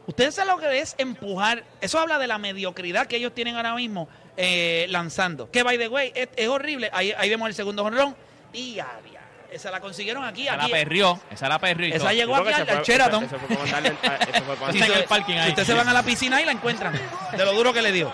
Ustedes 0.08 0.36
saben 0.36 0.52
lo 0.54 0.58
que 0.60 0.80
es 0.80 0.96
empujar. 0.98 1.64
Eso 1.82 2.00
habla 2.00 2.18
de 2.20 2.28
la 2.28 2.38
mediocridad 2.38 3.08
que 3.08 3.16
ellos 3.18 3.34
tienen 3.34 3.56
ahora 3.56 3.74
mismo 3.76 4.08
eh, 4.38 4.86
lanzando. 4.90 5.50
Que, 5.50 5.64
by 5.64 5.78
the 5.78 5.88
way, 5.88 6.12
es, 6.16 6.30
es 6.36 6.48
horrible. 6.48 6.90
Ahí, 6.94 7.14
ahí 7.18 7.30
vemos 7.30 7.48
el 7.50 7.56
segundo 7.56 7.84
jorrón. 7.84 8.16
Y 8.54 8.80
a 8.80 8.88
dia- 9.04 9.22
esa 9.52 9.72
la 9.72 9.80
consiguieron 9.80 10.24
aquí. 10.26 10.48
Esa 10.48 10.58
la 10.58 10.68
perrió. 10.68 11.20
Esa 11.32 11.48
la 11.50 11.60
perrió. 11.60 11.96
Esa 11.96 12.12
llegó 12.14 12.36
aquí 12.36 12.52
al, 12.54 12.66
fue- 12.68 12.84
Sheraton. 12.84 13.24
ese 13.24 13.38
fue 13.40 14.70
en 14.70 14.84
el 14.92 15.04
parking 15.06 15.34
ahí. 15.38 15.44
si 15.46 15.50
ustedes 15.50 15.68
se 15.68 15.74
van 15.74 15.88
a 15.88 15.94
la 15.94 16.04
piscina 16.04 16.42
y 16.42 16.46
la 16.46 16.52
encuentran. 16.52 16.94
De 17.36 17.46
lo 17.46 17.54
duro 17.54 17.72
que 17.74 17.82
le 17.82 17.92
dio. 17.92 18.12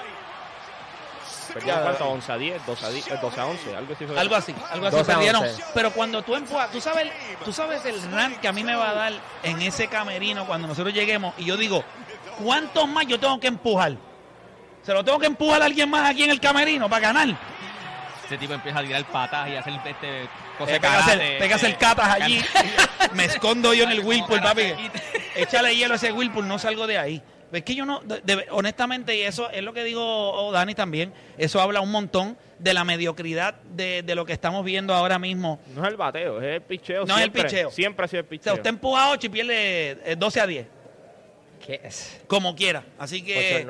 Perdieron 1.53 1.83
cuánto, 1.83 2.09
11 2.09 2.31
a 2.31 2.37
10, 2.37 2.65
12 2.65 2.85
a 2.85 2.89
10, 2.89 3.07
eh, 3.07 3.19
12 3.21 3.39
a 3.39 3.45
11, 3.45 3.75
algo 3.75 3.93
así. 3.93 4.05
Algo 4.17 4.35
así, 4.35 4.55
algo 4.71 4.87
así 4.87 4.97
12 4.97 5.11
a 5.11 5.15
perdieron. 5.15 5.43
11. 5.43 5.63
Pero 5.73 5.91
cuando 5.91 6.21
tú 6.21 6.35
empujas, 6.35 6.71
tú 6.71 6.81
sabes, 6.81 7.11
tú 7.43 7.53
sabes 7.53 7.85
el 7.85 8.01
rant 8.11 8.37
que 8.37 8.47
a 8.47 8.51
mí 8.51 8.63
me 8.63 8.75
va 8.75 8.89
a 8.89 8.93
dar 8.93 9.13
en 9.43 9.61
ese 9.61 9.87
camerino 9.87 10.45
cuando 10.45 10.67
nosotros 10.67 10.93
lleguemos 10.93 11.33
y 11.37 11.45
yo 11.45 11.57
digo, 11.57 11.83
¿cuántos 12.43 12.87
más 12.87 13.05
yo 13.07 13.19
tengo 13.19 13.39
que 13.39 13.47
empujar? 13.47 13.95
¿Se 14.83 14.93
lo 14.93 15.03
tengo 15.03 15.19
que 15.19 15.27
empujar 15.27 15.61
a 15.61 15.65
alguien 15.65 15.89
más 15.89 16.09
aquí 16.09 16.23
en 16.23 16.31
el 16.31 16.39
camerino 16.39 16.89
para 16.89 17.01
ganar? 17.01 17.37
Ese 18.25 18.37
tipo 18.37 18.53
empieza 18.53 18.79
a 18.79 18.83
tirar 18.83 19.03
patas 19.05 19.49
y 19.49 19.55
a 19.55 19.59
hacer 19.59 19.73
este 19.85 20.29
cosa 20.57 20.71
Eh, 20.71 20.73
de 20.73 20.79
pégase, 20.79 21.11
karate, 21.11 21.37
pégase 21.37 21.65
el 21.67 21.71
eh, 21.73 21.77
catas 21.77 22.07
allí. 22.07 22.41
Me 23.13 23.25
escondo 23.25 23.73
yo 23.73 23.83
en 23.83 23.91
el 23.91 23.99
Whirlpool, 23.99 24.41
papi. 24.41 24.73
Échale 25.35 25.75
hielo 25.75 25.93
a 25.93 25.97
ese 25.97 26.11
Whirlpool, 26.11 26.47
no 26.47 26.57
salgo 26.57 26.87
de 26.87 26.97
ahí. 26.97 27.21
Es 27.51 27.63
que 27.63 27.75
yo 27.75 27.85
no, 27.85 27.99
de- 28.01 28.21
de- 28.21 28.45
honestamente, 28.51 29.15
y 29.17 29.21
eso 29.21 29.49
es 29.49 29.61
lo 29.63 29.73
que 29.73 29.83
digo 29.83 30.01
oh, 30.03 30.51
Dani 30.51 30.73
también, 30.75 31.13
eso 31.37 31.59
habla 31.59 31.81
un 31.81 31.91
montón 31.91 32.37
de 32.59 32.73
la 32.73 32.83
mediocridad 32.85 33.55
de, 33.75 34.03
de 34.03 34.15
lo 34.15 34.25
que 34.25 34.33
estamos 34.33 34.63
viendo 34.63 34.93
ahora 34.93 35.19
mismo. 35.19 35.59
No 35.75 35.83
es 35.83 35.89
el 35.89 35.97
bateo, 35.97 36.39
es 36.41 36.55
el 36.55 36.61
picheo. 36.61 37.05
No 37.05 37.15
es 37.17 37.23
el 37.23 37.31
siempre. 37.31 37.43
picheo. 37.43 37.71
Siempre 37.71 38.05
ha 38.05 38.07
sido 38.07 38.19
el 38.21 38.25
O 38.25 38.29
picheo. 38.29 38.43
sea, 38.43 38.53
usted 38.53 38.69
empuja 38.69 39.09
8 39.11 39.27
y 39.27 39.29
pierde 39.29 39.91
eh, 40.05 40.15
12 40.17 40.39
a 40.39 40.47
10, 40.47 40.67
¿Qué 41.65 41.81
es? 41.83 42.21
como 42.27 42.55
quiera. 42.55 42.83
Así 42.97 43.21
que 43.21 43.65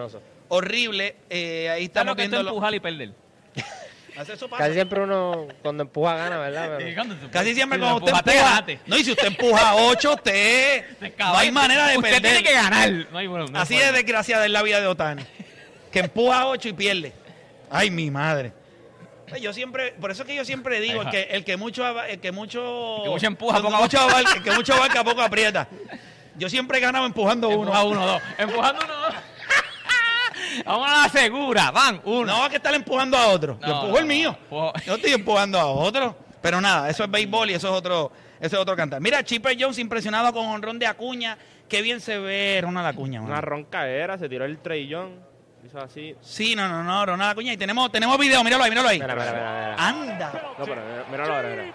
horrible. 0.49 1.15
eh, 1.29 1.69
ahí 1.69 1.69
¿Sabes 1.69 1.83
estamos 1.85 2.07
lo 2.11 2.15
que 2.17 2.23
esto 2.23 2.35
viendo. 2.35 2.49
empujar 2.51 2.75
y 2.75 2.79
perder? 2.79 3.11
Hace 4.17 4.33
eso 4.33 4.49
pasa. 4.49 4.63
Casi 4.63 4.73
siempre 4.75 4.99
uno 5.01 5.47
cuando 5.61 5.83
empuja 5.83 6.15
gana, 6.15 6.37
¿verdad? 6.37 6.77
Pero- 6.77 7.29
Casi 7.31 7.53
siempre 7.55 7.77
si 7.77 7.81
cuando 7.83 8.05
usted 8.05 8.13
empuja. 8.31 8.65
No, 8.87 8.97
y 8.97 9.03
si 9.03 9.11
usted 9.11 9.27
empuja 9.27 9.75
8, 9.75 10.13
usted. 10.13 10.85
no 11.17 11.37
hay 11.37 11.51
manera 11.51 11.87
de 11.87 11.97
Usted 11.97 12.11
perder. 12.11 12.21
tiene 12.31 12.43
que 12.43 12.53
ganar. 12.53 12.89
No 13.11 13.17
hay, 13.17 13.27
bueno, 13.27 13.45
no 13.47 13.57
hay 13.57 13.63
Así 13.63 13.73
forma. 13.75 13.91
de 13.91 13.97
desgraciada 13.97 14.45
es 14.45 14.51
la 14.51 14.61
vida 14.63 14.81
de 14.81 14.87
Otani. 14.87 15.23
Que 15.91 15.99
empuja 15.99 16.47
8 16.47 16.69
y 16.69 16.73
pierde. 16.73 17.13
Ay, 17.69 17.89
mi 17.89 18.11
madre. 18.11 18.53
Yo 19.39 19.53
siempre, 19.53 19.93
por 19.93 20.11
eso 20.11 20.23
es 20.23 20.27
que 20.27 20.35
yo 20.35 20.43
siempre 20.43 20.81
digo, 20.81 21.03
el 21.03 21.09
que, 21.09 21.21
el 21.31 21.45
que 21.45 21.55
mucho, 21.55 21.87
el 22.01 22.19
que 22.19 22.31
mucho, 22.33 22.97
El 22.97 23.03
que 23.03 23.09
mucho 23.11 23.27
empuja, 23.27 23.57
el 23.57 23.63
que 23.63 23.69
poco 23.69 23.81
mucho 23.81 23.99
abarca, 24.01 24.33
el 24.35 24.43
que 24.43 24.51
mucho 24.51 24.73
abarca, 24.73 25.03
poco 25.05 25.21
aprieta. 25.21 25.67
Yo 26.35 26.49
siempre 26.49 26.79
he 26.79 26.81
ganado 26.81 27.05
empujando 27.05 27.47
uno. 27.47 27.61
Empuja 27.61 27.83
uno, 27.83 28.05
dos. 28.07 28.21
Empujando 28.37 28.81
uno, 28.83 28.93
dos. 28.93 29.00
Vamos 30.65 30.89
a 30.89 31.01
la 31.03 31.09
segura. 31.09 31.71
Van, 31.71 32.01
uno. 32.05 32.25
No 32.25 32.39
va 32.41 32.49
que 32.49 32.57
estar 32.57 32.73
empujando 32.73 33.17
a 33.17 33.27
otro. 33.27 33.57
yo 33.59 33.67
No, 33.67 33.73
empujo 33.73 33.91
no, 33.93 33.97
el 33.99 34.05
mío. 34.05 34.37
no. 34.49 34.73
Yo 34.85 34.95
estoy 34.95 35.11
empujando 35.13 35.59
a 35.59 35.65
otro. 35.67 36.15
Pero 36.41 36.59
nada, 36.59 36.89
eso 36.89 37.03
es 37.03 37.11
béisbol 37.11 37.51
y 37.51 37.53
eso 37.53 37.67
es 37.69 37.73
otro, 37.75 38.11
eso 38.39 38.55
es 38.55 38.61
otro 38.61 38.75
cantar. 38.75 38.99
Mira, 38.99 39.23
Chipper 39.23 39.55
Jones 39.59 39.77
impresionado 39.77 40.33
con 40.33 40.45
honrón 40.47 40.79
de 40.79 40.87
Acuña. 40.87 41.37
Qué 41.69 41.81
bien 41.83 42.01
se 42.01 42.17
ve 42.17 42.59
Ronald 42.63 42.87
Acuña. 42.87 43.19
mano. 43.21 43.31
Una 43.31 43.41
ronca 43.41 43.87
era, 43.87 44.17
se 44.17 44.27
tiró 44.27 44.45
el 44.45 44.57
trellón. 44.59 45.19
Hizo 45.63 45.79
así. 45.79 46.15
Sí, 46.21 46.55
no, 46.55 46.67
no, 46.67 46.83
no, 46.83 47.05
Ronald 47.05 47.31
Acuña. 47.33 47.53
Y 47.53 47.57
tenemos, 47.57 47.91
tenemos 47.91 48.17
video, 48.17 48.43
míralo 48.43 48.63
ahí, 48.63 48.71
míralo 48.71 48.89
ahí. 48.89 48.99
Mira, 48.99 49.13
mira, 49.13 49.31
mira, 49.31 49.41
mira. 49.51 49.75
Anda. 49.87 50.31
No, 50.57 50.65
pero 50.65 50.81
mira- 50.81 51.05
míralo 51.11 51.33
ahora, 51.35 51.49
mira. 51.49 51.65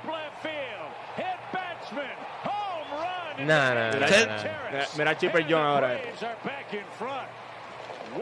No, 3.38 3.44
no, 3.44 3.74
no, 3.74 3.92
Mira, 3.92 4.08
no, 4.08 4.26
no. 4.26 4.42
mira, 4.72 4.86
mira 4.96 5.10
a 5.10 5.18
Chipper 5.18 5.46
John 5.48 5.60
ahora. 5.64 6.00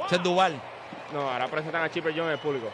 Ese 0.06 0.16
es 0.16 0.22
Duval. 0.22 0.60
No, 1.12 1.30
ahora 1.30 1.48
presentan 1.48 1.82
a 1.84 1.90
Chipper 1.90 2.12
John 2.14 2.26
en 2.26 2.32
el 2.32 2.38
público. 2.38 2.70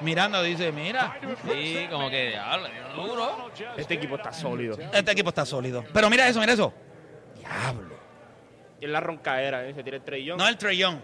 Mirando, 0.00 0.42
dice, 0.42 0.70
mira, 0.70 1.18
Sí, 1.44 1.86
como 1.90 2.08
que 2.08 2.28
dieron 2.28 2.96
duro. 2.96 3.50
Este 3.76 3.94
equipo 3.94 4.16
está 4.16 4.32
sólido. 4.32 4.78
este 4.92 5.10
equipo 5.12 5.30
está 5.30 5.44
sólido. 5.44 5.84
Pero 5.92 6.08
mira 6.08 6.28
eso, 6.28 6.38
mira 6.40 6.52
eso. 6.52 6.72
Diablo. 7.36 7.96
Y 8.80 8.84
es 8.84 8.90
la 8.90 9.00
roncaera, 9.00 9.66
¿eh? 9.66 9.74
se 9.74 9.82
tira 9.82 9.96
el 9.96 10.04
trellón. 10.04 10.38
No 10.38 10.46
el 10.46 10.56
trellón. 10.56 11.02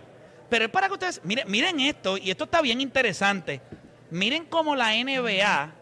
Pero 0.49 0.67
es 0.67 0.71
para 0.71 0.87
que 0.87 0.93
ustedes, 0.93 1.21
miren, 1.25 1.51
miren 1.51 1.81
esto, 1.81 2.17
y 2.17 2.31
esto 2.31 2.45
está 2.45 2.61
bien 2.61 2.81
interesante. 2.81 3.61
Miren 4.11 4.45
cómo 4.45 4.77
la 4.77 4.93
NBA, 4.93 5.73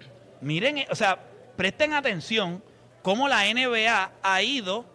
miren, 0.41 0.87
o 0.89 0.95
sea, 0.95 1.19
presten 1.57 1.93
atención 1.93 2.65
cómo 3.03 3.29
la 3.29 3.45
NBA 3.45 4.11
ha 4.23 4.43
ido 4.43 4.87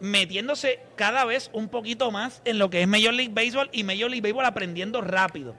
metiéndose 0.00 0.80
cada 0.96 1.24
vez 1.24 1.50
un 1.52 1.68
poquito 1.68 2.10
más 2.10 2.40
en 2.44 2.58
lo 2.58 2.70
que 2.70 2.82
es 2.82 2.88
Major 2.88 3.12
League 3.14 3.32
Baseball 3.34 3.68
y 3.72 3.82
Major 3.84 4.10
League 4.10 4.20
Baseball 4.22 4.44
aprendiendo 4.46 5.00
rápido. 5.00 5.54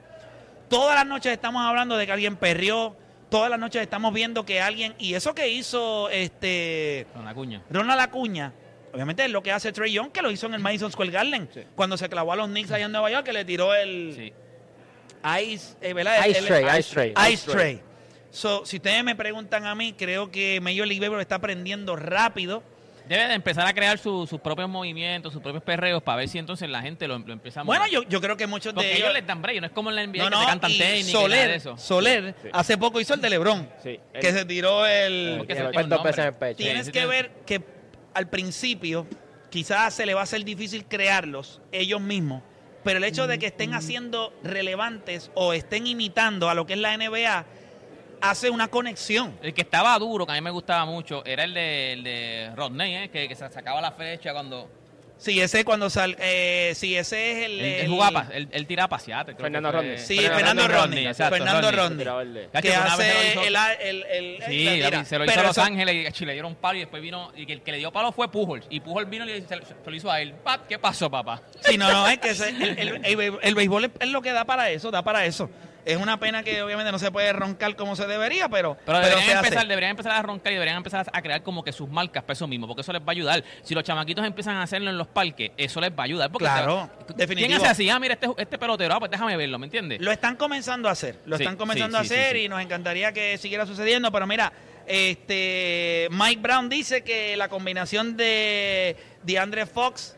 Todas 0.70 0.96
las 0.96 1.06
noches 1.06 1.32
estamos 1.34 1.62
hablando 1.66 1.98
de 1.98 2.06
que 2.06 2.12
alguien 2.12 2.36
perrió, 2.36 2.96
todas 3.30 3.50
las 3.50 3.60
noches 3.60 3.82
estamos 3.82 4.14
viendo 4.14 4.46
que 4.46 4.62
alguien, 4.62 4.94
y 5.00 5.14
eso 5.16 5.34
que 5.34 5.50
hizo 5.50 6.10
este 6.10 7.08
Con 7.14 7.26
la 7.26 7.34
cuña. 7.34 7.64
Ronald 7.70 8.00
Acuña, 8.02 8.54
obviamente 8.94 9.26
es 9.26 9.32
lo 9.32 9.42
que 9.44 9.52
hace 9.52 9.72
Trey 9.72 9.92
Young, 9.94 10.12
que 10.12 10.22
lo 10.22 10.30
hizo 10.32 10.46
en 10.48 10.54
el 10.54 10.60
Madison 10.62 10.92
Square 10.92 11.12
Garden, 11.12 11.50
Sí. 11.54 11.62
cuando 11.76 11.98
se 11.98 12.08
clavó 12.10 12.34
a 12.34 12.36
los 12.36 12.48
Knicks 12.48 12.72
allá 12.72 12.86
en 12.86 12.92
Nueva 12.92 13.10
York, 13.12 13.26
que 13.26 13.34
le 13.34 13.46
tiró 13.46 13.74
el 13.74 14.14
Sí. 14.16 14.34
Ice, 15.52 15.76
eh, 15.82 15.94
¿verdad? 15.94 16.26
Ice 16.28 16.40
el- 16.40 16.46
tray, 16.46 16.80
ice 16.80 16.94
tray. 16.94 17.14
Ice 17.34 17.52
Tray. 17.52 17.82
So, 18.32 18.64
si 18.66 18.78
ustedes 18.78 19.04
me 19.04 19.16
preguntan 19.16 19.66
a 19.66 19.74
mí, 19.76 19.94
creo 19.98 20.30
que 20.32 20.62
Major 20.62 20.88
League 20.88 21.00
Baseball 21.00 21.20
está 21.20 21.36
aprendiendo 21.36 21.96
rápido. 21.96 22.64
Debe 23.10 23.28
de 23.28 23.34
empezar 23.34 23.66
a 23.68 23.74
crear 23.74 23.98
su- 23.98 24.26
sus 24.28 24.40
propios 24.40 24.70
movimientos, 24.70 25.34
sus 25.34 25.42
propios 25.42 25.64
perreos, 25.64 26.02
para 26.04 26.18
ver 26.20 26.30
si 26.30 26.38
entonces 26.38 26.70
la 26.70 26.82
gente 26.82 27.08
lo, 27.08 27.18
lo 27.20 27.34
empieza 27.34 27.62
a 27.62 27.64
Bueno, 27.64 27.86
yo, 27.88 28.04
yo 28.04 28.22
creo 28.22 28.38
que 28.38 28.46
muchos 28.48 28.72
Porque 28.74 28.88
de 28.88 28.94
ellos 28.94 29.06
ellos... 29.10 29.14
les 29.16 29.26
dan 29.28 29.42
break, 29.42 29.60
no 29.62 29.66
es 29.66 29.74
como 29.74 29.90
en 29.90 29.96
la 29.96 30.06
NBA 30.06 30.18
No, 30.18 30.24
que 30.26 30.30
no, 30.30 30.40
te 30.42 30.46
cantan 30.46 30.72
y 30.72 30.78
técnica 30.78 31.00
y 31.00 31.04
nada 31.14 31.22
Soler, 31.24 31.50
eso. 31.50 31.78
Soler 31.78 32.36
Sí. 32.42 32.50
hace 32.54 32.78
poco 32.78 33.02
hizo 33.02 33.16
el 33.16 33.22
de 33.22 33.30
LeBron, 33.32 33.68
Sí, 33.84 34.00
que 34.14 34.32
se 34.32 34.46
tiró 34.46 34.86
el... 34.86 35.36
Porque 35.40 35.54
Y 35.54 35.56
se 35.56 35.64
dos 35.64 36.04
veces 36.04 36.20
en 36.20 36.26
el 36.26 36.34
pecho. 36.36 36.58
Tienes 36.58 36.86
sí 36.86 36.92
que 36.92 37.00
tiene- 37.00 37.08
ver 37.14 37.32
que 37.48 37.62
al 38.14 38.28
principio 38.30 39.08
quizás 39.50 39.94
se 39.96 40.06
le 40.06 40.14
va 40.14 40.22
a 40.22 40.24
hacer 40.26 40.46
difícil 40.46 40.86
crearlos 40.86 41.62
ellos 41.72 42.00
mismos, 42.02 42.44
pero 42.84 42.98
el 43.00 43.04
hecho 43.04 43.26
de 43.26 43.40
que 43.40 43.48
estén 43.48 43.74
haciendo 43.74 44.34
relevantes 44.44 45.32
o 45.34 45.54
estén 45.54 45.88
imitando 45.88 46.48
a 46.50 46.54
lo 46.54 46.66
que 46.68 46.74
es 46.74 46.80
la 46.80 46.94
NBA 46.96 47.46
hace 48.22 48.50
una 48.50 48.68
conexión. 48.68 49.38
El 49.42 49.54
que 49.54 49.62
estaba 49.62 49.98
duro, 50.00 50.26
que 50.26 50.32
a 50.32 50.36
mí 50.36 50.42
me 50.42 50.52
gustaba 50.52 50.86
mucho, 50.86 51.24
era 51.26 51.44
el 51.44 51.54
de, 51.54 51.94
el 51.94 52.04
de 52.04 52.52
Rodney, 52.56 52.96
¿eh? 52.96 53.10
que, 53.10 53.28
que 53.28 53.36
se 53.36 53.50
sacaba 53.50 53.82
la 53.82 53.92
flecha 53.92 54.34
cuando... 54.34 54.70
Sí, 55.18 55.38
ese 55.42 55.66
cuando 55.66 55.90
sal, 55.90 56.16
eh, 56.18 56.72
sí, 56.76 56.96
ese 56.96 57.32
es 57.42 57.46
el, 57.48 57.60
Él, 57.60 57.88
jugaba, 57.90 58.26
pa- 58.26 58.34
él, 58.34 58.48
él 58.54 58.66
tiraba 58.66 58.88
paseate. 58.88 59.36
Fernando. 59.36 59.70
Rodney. 59.70 59.98
Sí, 59.98 60.18
Fernando 60.18 60.66
Rodney, 60.66 61.14
Fernando 61.14 61.72
Rodney. 61.74 62.48
Que 62.62 62.74
hace 62.74 63.34
hizo- 63.34 63.42
el, 63.44 63.56
el, 63.82 64.04
el- 64.06 64.44
Sí, 64.48 64.64
la 64.64 64.72
tira. 64.76 64.90
David, 64.92 65.06
se 65.06 65.18
lo 65.18 65.26
hizo 65.26 65.32
Pero 65.34 65.42
a 65.42 65.44
Los 65.48 65.58
eso- 65.58 65.62
Ángeles 65.66 66.22
y 66.22 66.26
le 66.26 66.32
dieron 66.32 66.56
palo 66.56 66.78
y 66.78 66.80
después 66.80 67.02
vino, 67.02 67.34
y 67.36 67.46
que 67.46 67.52
el 67.52 67.62
que 67.64 67.74
le 67.74 67.80
dio 67.80 67.92
palo 67.92 68.14
fue 68.14 68.32
Pujol. 68.32 68.64
Y 68.70 68.80
Pujol 68.80 69.08
vino 69.08 69.26
y 69.26 69.28
le- 69.28 69.42
se, 69.42 69.48
se 69.58 69.76
lo 69.86 69.94
hizo 69.94 70.10
a 70.10 70.22
él. 70.22 70.36
¿Qué 70.70 70.80
pasó, 70.80 71.12
papá? 71.12 71.42
Sí, 71.66 71.78
no, 71.78 71.92
no, 71.92 72.08
es 72.08 72.18
que 72.20 72.30
ese- 72.30 72.48
el, 72.48 72.80
el- 72.80 73.06
el 73.06 73.18
béisbol- 73.18 73.40
el 73.42 73.56
béisbol 73.56 73.84
es, 73.86 73.92
es 74.00 74.08
lo 74.08 74.22
que 74.22 74.32
da 74.32 74.46
para 74.46 74.70
eso, 74.70 74.90
da 74.90 75.04
para 75.04 75.26
eso. 75.26 75.50
Es 75.90 75.98
una 75.98 76.20
pena 76.20 76.44
que 76.44 76.62
obviamente 76.62 76.92
no 76.92 77.00
se 77.00 77.12
puede 77.12 77.34
roncar 77.34 77.76
como 77.76 77.96
se 77.96 78.06
debería, 78.08 78.48
pero, 78.50 78.78
deberían, 78.86 79.38
empezar, 79.38 79.68
deberían 79.68 79.92
empezar 79.92 80.12
a 80.14 80.22
roncar 80.22 80.52
y 80.52 80.56
deberían 80.56 80.78
empezar 80.78 81.06
a 81.12 81.22
crear 81.22 81.42
como 81.44 81.64
que 81.64 81.72
sus 81.72 81.90
marcas 81.90 82.24
para 82.24 82.34
eso 82.34 82.48
mismo, 82.48 82.68
porque 82.68 82.82
eso 82.82 82.94
les 82.94 83.02
va 83.02 83.06
a 83.08 83.12
ayudar. 83.12 83.44
Si 83.64 83.74
los 83.74 83.84
chamaquitos 83.84 84.26
empiezan 84.26 84.56
a 84.58 84.64
hacerlo 84.64 84.90
en 84.90 84.98
los 84.98 85.08
parques, 85.08 85.52
eso 85.58 85.82
les 85.82 85.92
va 85.92 85.96
a 86.00 86.04
ayudar. 86.04 86.32
Porque 86.32 86.46
Claro, 86.46 86.90
te- 87.08 87.14
definitivo. 87.14 87.48
¿Quién 87.48 87.62
hace 87.62 87.72
así? 87.72 87.90
Ah, 87.90 88.00
mira, 88.00 88.14
este, 88.14 88.28
este 88.38 88.58
pelotero, 88.58 88.94
ah, 88.94 89.00
pues 89.00 89.12
déjame 89.12 89.36
verlo, 89.36 89.58
¿me 89.60 89.66
entiendes? 89.66 90.00
Lo 90.02 90.12
están 90.12 90.36
comenzando 90.36 90.90
a 90.90 90.92
hacer, 90.92 91.18
lo 91.26 91.38
Sí, 91.38 91.44
están 91.44 91.58
comenzando 91.58 91.98
sí, 92.00 92.06
a 92.06 92.08
sí, 92.08 92.14
hacer 92.14 92.32
sí, 92.34 92.40
sí. 92.40 92.46
y 92.46 92.50
nos 92.50 92.62
encantaría 92.62 93.12
que 93.12 93.38
siguiera 93.38 93.66
sucediendo, 93.66 94.12
pero 94.12 94.28
mira, 94.28 94.54
este 94.86 96.08
Mike 96.12 96.42
Brown 96.42 96.70
dice 96.70 97.04
que 97.04 97.36
la 97.38 97.48
combinación 97.50 98.16
de 98.18 98.96
DeAndre 99.24 99.66
Fox 99.66 100.16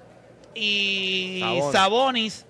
y 0.54 1.40
Sabonis. 1.42 1.72
Sabonis, 1.72 2.46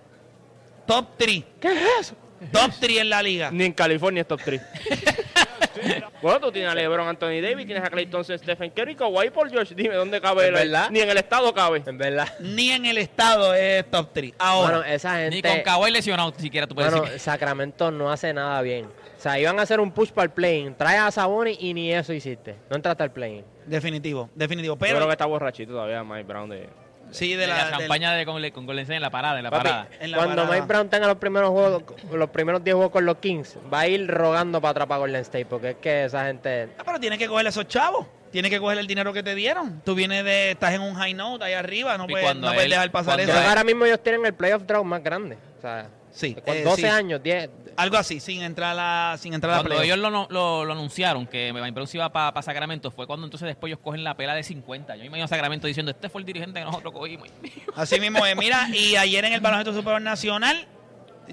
top 0.87 1.07
3. 1.17 1.43
¿Qué 1.59 1.67
es 1.67 1.81
eso? 1.99 2.15
Top 2.51 2.71
3 2.79 2.97
en 2.99 3.09
la 3.09 3.21
liga. 3.21 3.51
Ni 3.51 3.65
en 3.65 3.73
California 3.73 4.21
es 4.21 4.27
top 4.27 4.41
3. 4.43 4.61
bueno, 6.21 6.39
tú 6.39 6.51
tienes 6.51 6.71
a 6.71 6.75
LeBron, 6.75 7.07
Anthony 7.07 7.41
Davis, 7.41 7.65
tienes 7.65 7.83
a 7.83 7.89
Clay 7.89 8.07
Thompson, 8.07 8.37
Stephen 8.37 8.71
Curry, 8.71 8.95
Kawhi 8.95 9.29
Paul 9.29 9.49
George. 9.49 9.75
Dime, 9.75 9.95
¿dónde 9.95 10.19
cabe? 10.19 10.43
¿Es 10.43 10.47
el- 10.49 10.53
verdad? 10.53 10.89
Ni 10.89 11.01
en 11.01 11.09
el 11.09 11.17
estado 11.17 11.53
cabe. 11.53 11.83
En 11.85 11.97
verdad. 11.97 12.27
Ni 12.39 12.71
en 12.71 12.85
el 12.85 12.97
estado 12.97 13.53
es 13.53 13.89
top 13.89 14.09
3. 14.13 14.33
Ahora, 14.39 14.77
Bueno, 14.79 14.93
esa 14.93 15.17
gente. 15.17 15.35
Ni 15.35 15.41
con 15.41 15.61
Kawhi 15.61 15.91
lesionado 15.91 16.33
siquiera 16.37 16.67
tú 16.67 16.75
puedes 16.75 16.91
Bueno, 16.91 17.05
decir. 17.05 17.19
Sacramento 17.19 17.91
no 17.91 18.11
hace 18.11 18.33
nada 18.33 18.61
bien. 18.61 18.85
O 18.85 19.21
sea, 19.21 19.39
iban 19.39 19.59
a 19.59 19.61
hacer 19.61 19.79
un 19.79 19.91
push 19.91 20.09
para 20.09 20.25
el 20.25 20.31
play 20.31 20.73
Trae 20.77 20.97
a 20.97 21.11
Sabonis 21.11 21.55
y 21.59 21.75
ni 21.75 21.93
eso 21.93 22.11
hiciste. 22.11 22.55
No 22.69 22.75
entraste 22.75 23.03
al 23.03 23.11
play 23.11 23.43
definitivo, 23.67 24.29
definitivo. 24.33 24.73
Yo 24.75 24.79
Pero 24.79 24.95
creo 24.95 25.07
que 25.07 25.11
está 25.13 25.25
borrachito 25.25 25.73
todavía 25.73 26.03
Mike 26.03 26.23
Brown 26.23 26.49
de... 26.49 26.67
sí, 27.11 27.31
de 27.31 27.37
de 27.41 27.47
la, 27.47 27.57
la, 27.57 27.63
del- 27.65 27.79
campaña 27.79 28.13
de, 28.13 28.25
con, 28.25 28.49
con 28.51 28.65
Golden 28.65 28.83
State 28.83 28.95
en 28.95 29.01
la 29.01 29.09
parada, 29.09 29.37
en 29.37 29.43
la 29.43 29.51
parada. 29.51 29.87
en 29.99 30.11
la 30.11 30.17
Cuando 30.17 30.35
parada. 30.37 30.53
Mike 30.55 30.65
Brown 30.67 30.89
tenga 30.89 31.07
los 31.07 31.17
primeros 31.17 31.49
juegos, 31.51 31.83
los 32.11 32.29
primeros 32.31 32.63
10 32.63 32.73
juegos 32.75 32.91
con 32.91 33.05
los 33.05 33.17
Kings, 33.17 33.57
va 33.71 33.81
a 33.81 33.87
ir 33.87 34.07
rogando 34.07 34.59
para 34.61 34.71
atrapar 34.71 34.95
a 34.95 34.99
Golden 34.99 35.21
State, 35.21 35.45
porque 35.45 35.69
es 35.71 35.75
que 35.77 36.05
esa 36.05 36.25
gente. 36.25 36.69
Ah, 36.77 36.83
pero 36.85 36.99
tienes 36.99 37.19
que 37.19 37.27
coger 37.27 37.45
esos 37.47 37.67
chavos. 37.67 38.07
Tienes 38.31 38.49
que 38.49 38.59
coger 38.59 38.77
el 38.77 38.87
dinero 38.87 39.11
que 39.11 39.23
te 39.23 39.35
dieron. 39.35 39.81
Tú 39.83 39.93
vienes 39.93 40.23
de, 40.23 40.51
estás 40.51 40.73
en 40.73 40.81
un 40.81 40.93
high 40.95 41.13
note 41.13 41.43
ahí 41.43 41.53
arriba, 41.53 41.97
no 41.97 42.07
puedes, 42.07 42.33
no 42.35 42.47
puedes 42.47 42.63
él- 42.63 42.69
dejar 42.71 42.89
pasar 42.89 43.19
eso. 43.19 43.33
Ahora 43.37 43.63
mismo 43.65 43.85
ellos 43.85 44.01
tienen 44.01 44.25
el 44.25 44.33
playoff 44.33 44.63
draw 44.63 44.83
más 44.85 45.03
grande. 45.03 45.37
O 45.57 45.61
sea, 45.61 45.89
Sí, 46.13 46.35
con 46.35 46.55
eh, 46.55 46.63
12 46.63 46.81
sí. 46.81 46.87
años, 46.87 47.23
10. 47.23 47.49
Algo 47.81 47.97
así, 47.97 48.19
sin 48.19 48.41
entrar 48.43 48.71
a 48.71 48.73
la, 49.11 49.17
sin 49.17 49.33
entrar 49.33 49.53
a 49.53 49.57
la 49.57 49.61
Cuando 49.63 49.81
ellos 49.81 49.97
lo, 49.97 50.11
no- 50.11 50.27
lo, 50.29 50.65
lo 50.65 50.73
anunciaron 50.73 51.25
que 51.25 51.51
se 51.87 51.97
iba 51.97 52.11
para 52.11 52.41
Sacramento, 52.41 52.91
fue 52.91 53.07
cuando 53.07 53.25
entonces 53.25 53.47
después 53.47 53.71
ellos 53.71 53.79
cogen 53.83 54.03
la 54.03 54.15
pela 54.15 54.35
de 54.35 54.43
50. 54.43 54.95
Yo 54.95 55.01
me 55.01 55.07
imagino 55.07 55.25
a 55.25 55.27
Sacramento 55.27 55.65
diciendo, 55.67 55.91
este 55.91 56.07
fue 56.09 56.21
el 56.21 56.25
dirigente 56.25 56.59
que 56.59 56.65
nosotros 56.65 56.93
cogimos. 56.93 57.27
Así 57.75 57.99
mismo 57.99 58.25
es. 58.25 58.35
Mira, 58.37 58.67
y 58.73 58.95
ayer 58.97 59.25
en 59.25 59.33
el 59.33 59.39
baloncesto 59.41 59.73
superior 59.73 60.01
nacional, 60.01 60.67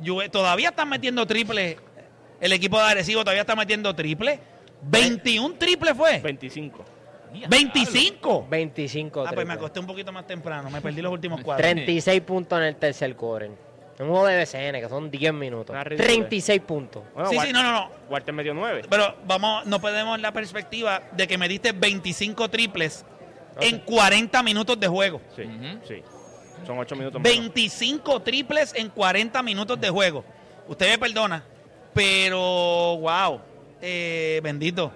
Juve- 0.03 0.31
todavía 0.31 0.71
están 0.71 0.89
metiendo 0.89 1.27
triple. 1.27 1.79
El 2.41 2.53
equipo 2.53 2.79
de 2.79 2.85
Arecibo 2.85 3.21
todavía 3.23 3.43
está 3.43 3.55
metiendo 3.57 3.95
triple. 3.95 4.41
21 4.83 5.55
triple 5.57 5.95
fue. 5.95 6.21
25. 6.21 6.85
25. 7.49 8.47
25. 8.49 9.25
Ah, 9.27 9.33
pues 9.35 9.47
me 9.47 9.53
acosté 9.53 9.81
un 9.81 9.87
poquito 9.87 10.13
más 10.13 10.27
temprano. 10.27 10.71
Me 10.71 10.81
perdí 10.81 11.03
los 11.03 11.13
últimos 11.13 11.41
cuatro. 11.43 11.63
36 11.63 12.21
puntos 12.23 12.59
en 12.59 12.65
el 12.65 12.77
tercer 12.77 13.15
quarter. 13.17 13.51
Un 14.01 14.09
juego 14.09 14.27
de 14.27 14.37
BCN 14.39 14.81
que 14.81 14.89
son 14.89 15.11
10 15.11 15.33
minutos. 15.35 15.71
Una 15.75 15.83
ridícula. 15.85 16.07
36 16.07 16.61
puntos. 16.63 17.03
Bueno, 17.15 17.31
Sí, 17.31 17.37
Wal- 17.37 17.47
sí, 17.47 17.53
no, 17.53 17.63
no, 17.63 17.73
no. 17.73 17.91
Walter 18.09 18.33
metió 18.35 18.55
9. 18.55 18.83
Pero 18.89 19.17
vamos, 19.27 19.67
no 19.67 19.81
podemos 19.81 20.21
la 20.21 20.33
perspectiva 20.33 21.03
de 21.13 21.27
que 21.27 21.37
me 21.37 21.49
diste 21.49 21.73
25 21.73 22.49
triples 22.49 23.05
Ok. 23.57 23.63
en 23.65 23.79
40 23.81 24.43
minutos 24.45 24.79
de 24.79 24.87
juego. 24.87 25.21
Sí, 25.35 25.43
Ujú. 25.43 25.79
sí. 25.87 26.03
Son 26.67 26.79
8 26.79 26.95
minutos 26.97 27.21
menos. 27.21 27.39
25 27.39 28.21
triples 28.23 28.73
en 28.77 28.89
40 28.91 29.43
minutos 29.43 29.81
de 29.81 29.91
juego. 29.91 30.25
Usted 30.69 30.91
me 30.91 30.99
perdona, 30.99 31.45
pero 31.95 32.99
wow, 32.99 33.41
eh, 33.81 34.41
bendito. 34.43 34.93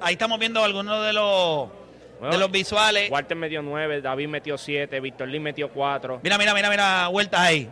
Ahí 0.00 0.12
estamos 0.14 0.38
viendo 0.38 0.62
algunos 0.62 1.04
de 1.06 1.12
los 1.12 1.68
Bueno, 2.18 2.32
de 2.34 2.38
los 2.40 2.50
visuales. 2.50 3.10
Walter 3.10 3.36
metió 3.36 3.62
9, 3.62 4.00
David 4.00 4.28
metió 4.28 4.56
7, 4.58 5.00
Víctor 5.00 5.28
Lee 5.28 5.40
metió 5.40 5.70
4. 5.70 6.20
Mira, 6.22 6.38
mira, 6.38 6.54
mira, 6.54 6.70
mira, 6.70 7.08
vueltas 7.08 7.40
ahí. 7.40 7.70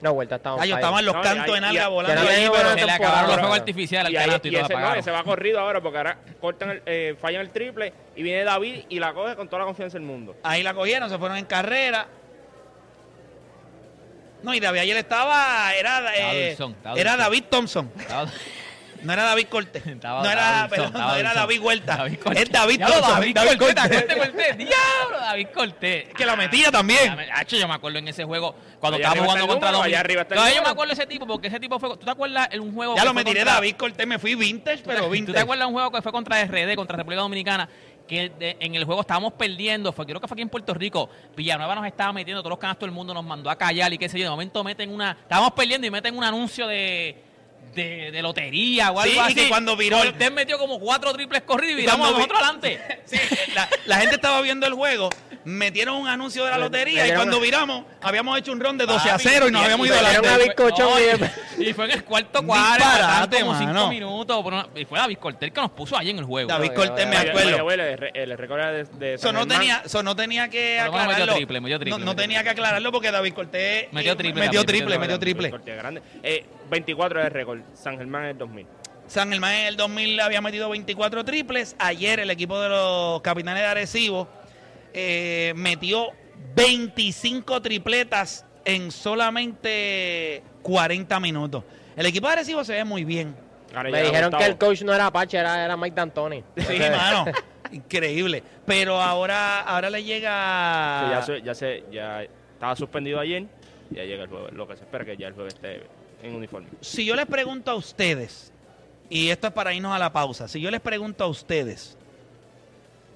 No, 0.00 0.12
vuelta 0.12 0.36
estaba. 0.36 0.60
Ay, 0.60 0.68
yo 0.68 0.74
estaban 0.74 1.02
los 1.02 1.14
No, 1.14 1.22
cantos 1.22 1.56
en 1.56 1.64
alga 1.64 1.88
volando 1.88 2.20
ahí, 2.28 2.46
pero- 2.52 2.74
Se 2.74 2.84
le 2.84 2.92
acabaron 2.92 3.30
los 3.30 3.38
fuegos 3.40 3.58
artificiales 3.58 4.06
al 4.08 4.12
Y, 4.12 4.16
ahí- 4.18 4.26
canasto 4.26 4.48
y, 4.48 4.50
y 4.50 4.54
todo 4.54 4.64
ese, 4.66 4.72
no, 4.74 4.78
apagaron. 4.78 4.98
ese 5.00 5.10
va 5.10 5.24
corrido 5.24 5.60
ahora 5.60 5.80
porque 5.80 5.96
ahora 5.96 6.18
cortan 6.42 6.70
el, 6.70 6.82
eh, 6.84 7.16
fallan 7.18 7.40
el 7.40 7.50
triple 7.50 7.92
y 8.14 8.22
viene 8.22 8.44
David 8.44 8.84
y 8.90 8.98
la 8.98 9.14
coge 9.14 9.34
con 9.34 9.48
toda 9.48 9.60
la 9.60 9.64
confianza 9.66 9.96
del 9.96 10.06
mundo. 10.06 10.36
Ahí 10.42 10.62
la 10.62 10.74
cogieron, 10.74 11.08
se 11.08 11.16
fueron 11.16 11.38
en 11.38 11.46
carrera. 11.46 12.06
No, 14.42 14.52
y 14.52 14.60
David 14.60 14.80
ayer 14.80 14.96
estaba, 14.98 15.72
era, 15.74 16.14
eh, 16.14 16.50
estaba 16.50 16.98
era. 17.00 17.16
David 17.16 17.44
Thompson, 17.48 17.90
Estaba- 17.98 18.30
no 19.04 19.12
era 19.12 19.22
David 19.24 19.46
Cortés, 19.48 19.86
Estaba 19.86 20.22
no 20.22 20.30
era, 20.30 20.42
David 20.42 20.70
perdón, 20.70 20.92
no 20.92 20.98
estaba 20.98 21.18
era. 21.20 21.34
David 21.34 21.60
Huerta, 21.60 21.96
David 21.96 22.18
Cortés. 22.18 22.42
es 22.42 22.50
David 22.50 22.76
Diablo, 22.76 22.94
Thompson, 22.96 23.14
David 23.20 23.34
David 23.34 23.58
Cortés, 23.58 23.74
Cortés. 23.74 24.00
Cortés, 24.04 24.16
Cortés. 24.30 24.56
Diablo, 24.58 25.18
David 25.20 25.46
Cortés. 25.54 26.04
que 26.16 26.26
lo 26.26 26.36
metía 26.36 26.70
también. 26.72 27.16
Hacho, 27.34 27.56
yo 27.56 27.68
me 27.68 27.74
acuerdo 27.74 27.98
en 27.98 28.08
ese 28.08 28.24
juego 28.24 28.54
cuando 28.80 28.96
Allá 28.96 29.08
estábamos 29.08 29.08
arriba 29.08 29.24
jugando 29.26 29.46
contra 29.48 29.68
número, 29.70 29.78
Dominicana. 29.78 29.84
allá 29.84 30.00
arriba 30.00 30.22
está 30.22 30.34
el 30.34 30.40
No, 30.40 30.56
yo 30.56 30.62
me 30.62 30.68
acuerdo 30.68 30.94
de 30.94 31.02
ese 31.02 31.06
tipo 31.06 31.26
porque 31.26 31.48
ese 31.48 31.60
tipo 31.60 31.78
fue. 31.78 31.90
¿Tú 31.90 31.96
te 32.04 32.10
acuerdas 32.10 32.48
en 32.50 32.60
un 32.60 32.74
juego? 32.74 32.96
Ya 32.96 33.04
lo 33.04 33.14
me 33.14 33.24
tiré 33.24 33.40
contra- 33.40 33.54
David 33.54 33.74
Cortés, 33.76 34.06
me 34.06 34.18
fui 34.18 34.34
vintage, 34.34 34.82
pero 34.84 34.98
¿Tú 35.00 35.04
te 35.06 35.10
vintage. 35.12 35.38
acuerdas 35.40 35.64
de 35.64 35.66
un 35.68 35.72
juego 35.74 35.90
que 35.92 36.02
fue 36.02 36.12
contra 36.12 36.42
RD, 36.44 36.74
contra 36.76 36.96
República 36.96 37.22
Dominicana? 37.22 37.68
Que 38.08 38.28
de- 38.38 38.56
en 38.60 38.74
el 38.74 38.84
juego 38.84 39.00
estábamos 39.00 39.32
perdiendo, 39.32 39.90
fue, 39.92 40.04
creo 40.04 40.20
que 40.20 40.28
fue 40.28 40.34
aquí 40.34 40.42
en 40.42 40.50
Puerto 40.50 40.74
Rico. 40.74 41.08
Villanueva 41.34 41.74
nos 41.74 41.86
estaba 41.86 42.12
metiendo, 42.12 42.42
todos 42.42 42.50
los 42.50 42.58
canastos 42.58 42.86
del 42.86 42.94
mundo 42.94 43.14
nos 43.14 43.24
mandó 43.24 43.48
a 43.48 43.56
callar 43.56 43.90
y 43.94 43.98
qué 43.98 44.08
sé 44.10 44.18
yo. 44.18 44.24
De 44.24 44.30
momento 44.30 44.62
meten 44.62 44.90
una. 44.92 45.12
Estábamos 45.12 45.52
perdiendo 45.52 45.86
y 45.86 45.90
meten 45.90 46.16
un 46.16 46.22
anuncio 46.24 46.66
de. 46.66 47.16
De, 47.74 48.10
de 48.10 48.22
lotería 48.22 48.90
o 48.90 49.00
algo 49.00 49.12
Sí, 49.12 49.18
y 49.18 49.20
así. 49.20 49.34
que 49.34 49.48
cuando 49.48 49.76
viró- 49.76 49.98
Cortés 49.98 50.32
metió 50.32 50.58
como 50.58 50.78
cuatro 50.78 51.12
triples 51.12 51.42
corridos 51.42 51.70
y 51.70 51.78
Y 51.78 51.80
viramos 51.82 52.10
nosotros 52.12 52.38
adelante. 52.40 52.80
Sí, 53.06 53.18
la, 53.54 53.68
la 53.86 53.96
gente 53.98 54.14
estaba 54.16 54.40
viendo 54.40 54.66
el 54.66 54.72
juego, 54.74 55.10
metieron 55.44 55.96
un 55.96 56.08
anuncio 56.08 56.44
de 56.44 56.50
la 56.50 56.58
lotería 56.58 57.06
y 57.06 57.12
cuando 57.12 57.36
una- 57.36 57.44
viramos, 57.44 57.84
habíamos 58.02 58.38
hecho 58.38 58.52
un 58.52 58.60
ron 58.60 58.78
de 58.78 58.86
12 58.86 59.08
a 59.10 59.12
Papi, 59.12 59.24
0 59.28 59.48
y 59.48 59.50
nos 59.50 59.60
y- 59.60 59.64
habíamos 59.64 59.86
y 59.86 59.90
ido 59.90 59.98
adelante. 59.98 60.28
No, 60.78 60.98
y- 61.58 61.64
y, 61.64 61.68
y 61.68 61.72
fue 61.74 61.84
en 61.84 61.90
el 61.92 62.04
cuarto 62.04 62.42
cuadro, 62.44 62.84
como 63.40 63.88
minutos. 63.88 64.42
por 64.42 64.52
una- 64.52 64.66
y 64.74 64.84
fue 64.84 64.98
David 64.98 65.18
Cortés 65.18 65.52
que 65.52 65.60
nos 65.60 65.70
puso 65.72 65.96
ahí 65.96 66.10
en 66.10 66.18
el 66.18 66.24
juego. 66.24 66.48
David 66.48 66.72
Cortés, 66.72 67.06
me 67.06 67.16
acuerdo. 67.16 67.70
El, 68.14 68.36
récord 68.38 68.60
de, 68.60 68.84
de 68.84 69.14
Eso 69.14 69.26
San 69.28 69.34
no 69.34 69.46
tenía, 69.46 69.82
eso 69.84 70.02
no 70.02 70.16
tenía 70.16 70.48
que 70.48 70.76
Por 70.78 70.86
lo 70.86 70.92
menos 70.92 71.06
metió 71.08 71.12
aclararlo. 71.12 71.34
triple, 71.36 71.60
metió 71.60 71.78
triple, 71.78 71.90
no, 71.98 72.04
no 72.04 72.10
metió 72.12 72.22
tenía 72.22 72.42
que 72.42 72.50
aclararlo 72.50 72.92
porque 72.92 73.10
David 73.10 73.32
Cortés 73.34 73.88
Metió 73.92 74.16
triple 74.16 74.40
metió 74.42 74.64
triple, 74.64 74.98
metió 74.98 75.00
metió 75.00 75.18
triple. 75.18 75.50
Corte 76.68 76.92
grande. 76.92 76.92
Eh, 76.92 76.94
24 76.94 77.20
es 77.20 77.26
el 77.26 77.32
récord. 77.32 77.60
San 77.74 77.98
Germán 77.98 78.22
en 78.24 78.28
el 78.30 78.38
2000. 78.38 78.66
San 79.06 79.30
Germán 79.30 79.54
en 79.54 79.66
el 79.66 79.76
2000 79.76 80.20
había 80.20 80.40
metido 80.40 80.68
24 80.70 81.24
triples. 81.24 81.76
Ayer 81.78 82.20
el 82.20 82.30
equipo 82.30 82.60
de 82.60 82.68
los 82.68 83.20
capitanes 83.22 83.62
de 83.62 83.66
Arecibo 83.68 84.28
eh, 84.92 85.52
metió 85.56 86.08
25 86.56 87.60
tripletas 87.62 88.44
en 88.64 88.90
solamente 88.90 90.42
40 90.62 91.20
minutos. 91.20 91.64
El 91.96 92.06
equipo 92.06 92.26
de 92.26 92.32
Arecibo 92.32 92.64
se 92.64 92.72
ve 92.72 92.84
muy 92.84 93.04
bien. 93.04 93.34
Ahora 93.74 93.90
Me 93.90 94.02
dijeron 94.02 94.30
que 94.32 94.46
el 94.46 94.56
coach 94.56 94.82
no 94.82 94.94
era 94.94 95.06
Apache, 95.06 95.36
era, 95.36 95.64
era 95.64 95.76
Mike 95.76 95.94
D'Antoni. 95.96 96.42
Sí, 96.56 96.78
mano. 96.90 97.24
Increíble. 97.72 98.42
Pero 98.64 99.00
ahora, 99.00 99.60
ahora 99.62 99.90
le 99.90 99.98
Sí, 99.98 100.04
llega. 100.04 101.10
ya, 101.10 101.22
se, 101.22 101.42
ya, 101.42 101.54
se, 101.54 101.84
ya 101.90 102.22
estaba 102.22 102.76
suspendido 102.76 103.18
ayer. 103.18 103.44
Ya 103.90 104.04
llega 104.04 104.22
el 104.24 104.28
jueves. 104.30 104.52
Lo 104.52 104.66
que 104.66 104.76
se 104.76 104.84
espera 104.84 105.02
es 105.04 105.10
que 105.10 105.16
ya 105.16 105.26
el 105.28 105.34
jueves 105.34 105.54
esté 105.54 105.82
en 106.24 106.34
uniforme. 106.34 106.68
Si 106.80 107.04
yo 107.04 107.14
les 107.14 107.26
pregunto 107.26 107.70
a 107.70 107.74
ustedes, 107.74 108.52
y 109.08 109.28
esto 109.28 109.48
es 109.48 109.52
para 109.52 109.74
irnos 109.74 109.94
a 109.94 109.98
la 109.98 110.12
pausa, 110.12 110.48
si 110.48 110.60
yo 110.60 110.70
les 110.70 110.80
pregunto 110.80 111.24
a 111.24 111.26
ustedes, 111.28 111.96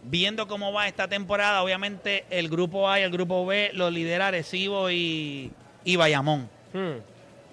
viendo 0.05 0.47
cómo 0.47 0.73
va 0.73 0.87
esta 0.89 1.09
temporada, 1.09 1.63
obviamente 1.63 2.25
el 2.31 2.49
grupo 2.49 2.89
A 2.89 3.01
y 3.01 3.03
el 3.03 3.11
grupo 3.11 3.45
B 3.47 3.71
lo 3.75 3.91
lidera 3.91 4.29
Arecibo 4.29 4.91
y, 4.91 5.51
y 5.85 5.97
Bayamón. 5.97 6.49
Hmm. 6.73 7.01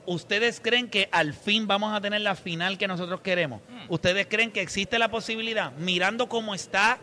¿Ustedes 0.07 0.59
creen 0.59 0.87
que 0.87 1.09
al 1.11 1.33
fin 1.33 1.65
vamos 1.65 1.91
a 1.91 1.99
tener 1.99 2.21
la 2.21 2.35
final 2.35 2.77
que 2.77 2.87
nosotros 2.87 3.21
queremos? 3.21 3.61
¿Ustedes 3.89 4.27
creen 4.27 4.51
que 4.51 4.61
existe 4.61 4.99
la 4.99 5.09
posibilidad, 5.09 5.71
mirando 5.73 6.29
cómo 6.29 6.53
está 6.53 6.99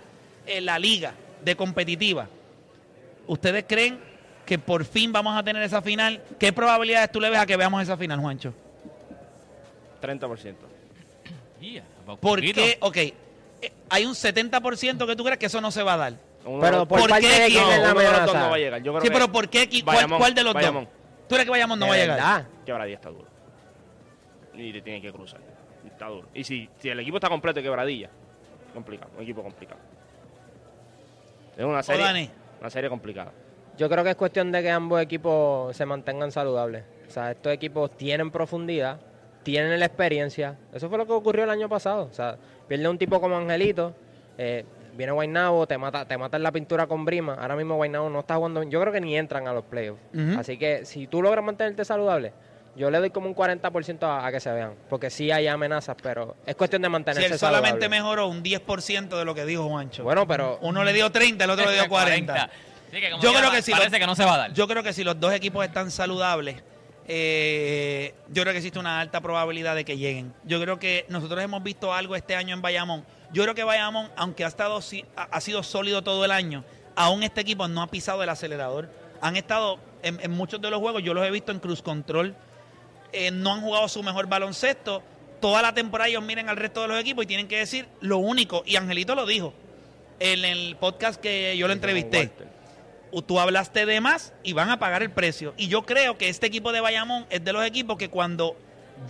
eh, 0.47 0.61
la 0.61 0.79
liga 0.79 1.15
de 1.45 1.57
competitiva, 1.57 2.29
¿ustedes 3.27 3.65
creen 3.69 4.01
que 4.53 4.59
por 4.59 4.85
fin 4.85 5.11
vamos 5.13 5.35
a 5.35 5.43
tener 5.43 5.63
esa 5.63 5.81
final? 5.81 6.21
¿Qué 6.39 6.53
probabilidades 6.53 7.11
tú 7.11 7.19
le 7.23 7.31
ves 7.31 7.39
a 7.39 7.47
que 7.47 7.57
veamos 7.57 7.83
esa 7.83 7.97
final, 7.97 8.21
Juancho? 8.21 8.53
30%. 10.03 10.55
Yeah, 11.59 11.85
¿Por 12.05 12.19
poquito. 12.19 12.61
qué? 12.61 12.77
Ok, 12.81 12.97
eh, 12.99 13.15
hay 13.89 14.05
un 14.05 14.13
70% 14.15 15.07
que 15.07 15.17
tú 15.17 15.25
crees 15.25 15.39
que 15.39 15.47
eso 15.47 15.63
no 15.63 15.71
se 15.71 15.83
va 15.83 15.95
a 15.95 15.97
dar. 15.97 16.13
Uno 16.45 16.61
Pero 16.61 16.87
por 16.87 17.01
¿Por 17.01 17.09
parte 17.09 17.27
qué 17.27 17.49
la 17.55 17.63
uno 17.63 17.71
de 17.71 17.79
los 18.13 18.27
dos 18.27 18.35
no 18.35 18.51
va 18.51 18.57
a 18.57 18.59
llegar. 18.59 18.83
Yo 18.83 18.93
creo 18.93 19.01
Sí, 19.03 19.09
que 19.09 19.15
pero 19.15 19.33
¿por 19.33 19.49
qué? 19.49 19.71
equi- 19.71 19.83
¿Cuál, 20.19 20.35
de 20.35 20.43
los 20.43 20.53
Bayamón. 20.53 20.85
dos? 20.85 20.93
¿Tú 21.29 21.35
crees 21.37 21.45
que 21.45 21.51
Bayamón 21.51 21.79
no 21.79 21.87
De 21.87 21.91
va 21.91 21.95
a 21.95 21.99
llegar? 21.99 22.47
Quebradilla 22.67 22.97
está 22.97 23.09
duro. 23.09 23.29
Y 24.55 24.71
te 24.73 24.83
tiene 24.83 25.01
que 25.01 25.11
cruzar. 25.13 25.41
Está 25.87 26.09
duro. 26.09 26.29
Y 26.35 26.45
si, 26.45 26.69
si 26.79 26.91
el 26.91 27.01
equipo 27.01 27.17
está 27.17 27.31
completo 27.31 27.57
de 27.61 27.63
quebradilla, 27.63 28.11
complicado. 28.75 29.11
Un 29.17 29.23
equipo 29.23 29.43
complicado. 29.43 29.81
Es 31.57 31.65
una 31.65 31.83
serie, 31.83 32.31
una 32.61 32.69
serie 32.71 32.91
complicada. 32.91 33.33
Yo 33.79 33.89
creo 33.89 34.05
que 34.05 34.11
es 34.11 34.17
cuestión 34.17 34.53
de 34.53 34.63
que 34.63 34.71
ambos 34.71 35.01
equipos 35.01 35.77
se 35.77 35.87
mantengan 35.87 36.31
saludables. 36.31 36.85
O 37.09 37.11
sea, 37.11 37.31
estos 37.33 37.53
equipos 37.53 37.91
tienen 37.97 38.31
profundidad, 38.31 38.99
tienen 39.43 39.79
la 39.81 39.87
experiencia. 39.87 40.57
Eso 40.73 40.89
fue 40.89 40.99
lo 40.99 41.07
que 41.07 41.13
ocurrió 41.13 41.45
el 41.45 41.51
año 41.51 41.69
pasado. 41.69 42.09
O 42.11 42.15
sea, 42.15 42.37
pierde 42.69 42.89
un 42.89 42.99
tipo 42.99 43.21
como 43.21 43.37
Angelito, 43.37 43.95
eh, 44.39 44.65
viene 44.97 45.13
Guaynabo, 45.13 45.67
te 45.67 45.79
mata, 45.79 46.07
te 46.07 46.17
mata 46.19 46.37
en 46.37 46.43
la 46.43 46.53
pintura 46.53 46.87
con 46.87 47.05
Brima. 47.05 47.35
Ahora 47.35 47.57
mismo 47.57 47.77
Guaynabo 47.77 48.09
no 48.11 48.21
está 48.21 48.37
jugando. 48.37 48.63
Yo 48.63 48.81
creo 48.81 48.93
que 48.93 49.01
ni 49.01 49.17
entran 49.17 49.49
a 49.49 49.53
los 49.53 49.65
playoffs. 49.65 50.01
Así 50.39 50.59
que 50.59 50.85
si 50.85 51.07
tú 51.07 51.23
logras 51.23 51.45
mantenerte 51.45 51.85
saludable, 51.85 52.33
yo 52.77 52.91
le 52.91 52.99
doy 52.99 53.11
como 53.11 53.27
un 53.27 53.35
40% 53.35 54.03
a, 54.05 54.27
a 54.27 54.33
que 54.33 54.41
se 54.41 54.51
vean. 54.53 54.75
Porque 54.89 55.11
sí 55.11 55.31
hay 55.31 55.47
amenazas, 55.49 55.97
pero 56.03 56.37
es 56.47 56.55
cuestión 56.57 56.81
de 56.83 56.89
Si 56.89 56.93
mantenerse 56.93 57.33
él 57.33 57.39
solamente 57.39 57.81
saludable. 57.83 57.89
mejoró 57.89 58.29
un 58.29 58.43
10% 58.43 59.19
de 59.19 59.25
lo 59.25 59.35
que 59.35 59.45
dijo 59.45 59.69
Juancho. 59.69 60.05
Bueno, 60.05 60.27
pero 60.27 60.59
Uno 60.63 60.83
le 60.85 60.93
dio 60.93 61.11
30, 61.11 61.45
el 61.45 61.51
otro 61.51 61.67
le 61.67 61.73
dio 61.75 61.89
40. 61.89 62.51
Sí, 62.93 63.01
que 63.01 63.11
como 63.11 63.23
Yo 63.23 63.31
creo 63.33 63.51
que 63.51 63.57
pa- 63.57 63.63
sí, 63.63 63.73
Parece 63.73 63.91
lo- 63.93 63.99
que 64.01 64.07
no 64.07 64.15
se 64.15 64.25
va 64.25 64.35
a 64.35 64.39
dar. 64.39 64.53
Yo 64.53 64.69
creo 64.69 64.83
que 64.83 64.93
si 64.93 65.03
los 65.03 65.19
dos 65.19 65.33
equipos 65.33 65.65
están 65.65 65.91
saludables, 65.91 66.63
eh, 67.09 68.15
yo 68.29 68.43
creo 68.43 68.53
que 68.53 68.59
existe 68.59 68.79
una 68.79 69.01
alta 69.01 69.21
probabilidad 69.21 69.75
de 69.75 69.85
que 69.85 69.97
lleguen. 69.97 70.33
Yo 70.45 70.61
creo 70.61 70.79
que 70.79 71.07
nosotros 71.09 71.43
hemos 71.43 71.63
visto 71.63 71.93
algo 71.95 72.15
este 72.17 72.37
año 72.37 72.55
en 72.55 72.63
Bayamón. 72.63 73.05
Yo 73.33 73.43
creo 73.45 73.55
que 73.55 73.65
Bayamón, 73.65 74.11
aunque 74.17 74.45
ha 74.45 74.49
estado 74.49 74.79
ha 75.17 75.23
ha 75.23 75.41
sido 75.41 75.63
sólido 75.63 76.03
todo 76.03 76.25
el 76.25 76.31
año, 76.31 76.65
aún 76.95 77.23
este 77.23 77.41
equipo 77.41 77.67
no 77.69 77.83
ha 77.83 77.87
pisado 77.87 78.23
el 78.23 78.29
acelerador. 78.29 78.91
Han 79.21 79.37
estado 79.37 79.79
en, 80.03 80.21
en 80.21 80.31
muchos 80.31 80.61
de 80.61 80.71
los 80.71 80.81
juegos, 80.81 81.03
yo 81.03 81.15
los 81.15 81.27
he 81.27 81.31
visto 81.31 81.51
en 81.53 81.61
cruz 81.61 81.81
control. 81.83 82.35
Eh, 83.13 83.31
no 83.31 83.53
han 83.53 83.61
jugado 83.63 83.89
su 83.89 84.03
mejor 84.03 84.27
baloncesto. 84.27 85.03
Toda 85.41 85.61
la 85.63 85.75
temporada 85.75 86.09
ellos 86.09 86.23
miren 86.23 86.49
al 86.49 86.57
resto 86.57 86.83
de 86.83 86.89
los 86.89 87.01
equipos 87.01 87.25
y 87.25 87.27
tienen 87.27 87.49
que 87.49 87.59
decir 87.59 87.87
lo 88.01 88.19
único. 88.19 88.63
Y 88.67 88.77
Angelito 88.77 89.15
lo 89.15 89.27
dijo 89.27 89.53
en 90.21 90.45
el 90.45 90.77
podcast 90.77 91.21
que 91.21 91.57
yo 91.57 91.67
lo 91.67 91.73
entrevisté 91.73 92.19
Walter. 92.19 92.52
Tú 93.21 93.39
hablaste 93.39 93.85
de 93.85 94.01
más 94.01 94.33
y 94.43 94.55
van 94.55 94.71
a 94.71 94.79
pagar 94.79 95.03
el 95.03 95.11
precio. 95.11 95.53
Y 95.59 95.69
yo 95.69 95.83
creo 95.83 96.17
que 96.17 96.31
este 96.31 96.47
equipo 96.47 96.73
de 96.73 96.81
Bayamón 96.81 97.27
es 97.29 97.45
de 97.45 97.53
los 97.53 97.65
equipos 97.67 97.99
que 97.99 98.09
cuando 98.09 98.57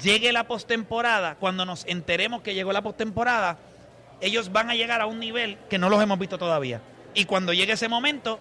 llegue 0.03 0.33
la 0.33 0.49
postemporada, 0.49 1.37
cuando 1.37 1.65
nos 1.65 1.87
enteremos 1.87 2.43
que 2.43 2.55
llegó 2.55 2.73
la 2.73 2.83
postemporada, 2.83 3.59
ellos 4.21 4.51
van 4.51 4.71
a 4.71 4.75
llegar 4.75 5.01
a 5.01 5.07
un 5.07 5.21
nivel 5.21 5.57
que 5.71 5.79
no 5.79 5.89
los 5.89 6.03
hemos 6.03 6.19
visto 6.19 6.39
todavía. 6.39 6.81
Y 7.15 7.27
cuando 7.27 7.53
llegue 7.53 7.75
ese 7.75 7.89
momento, 7.89 8.41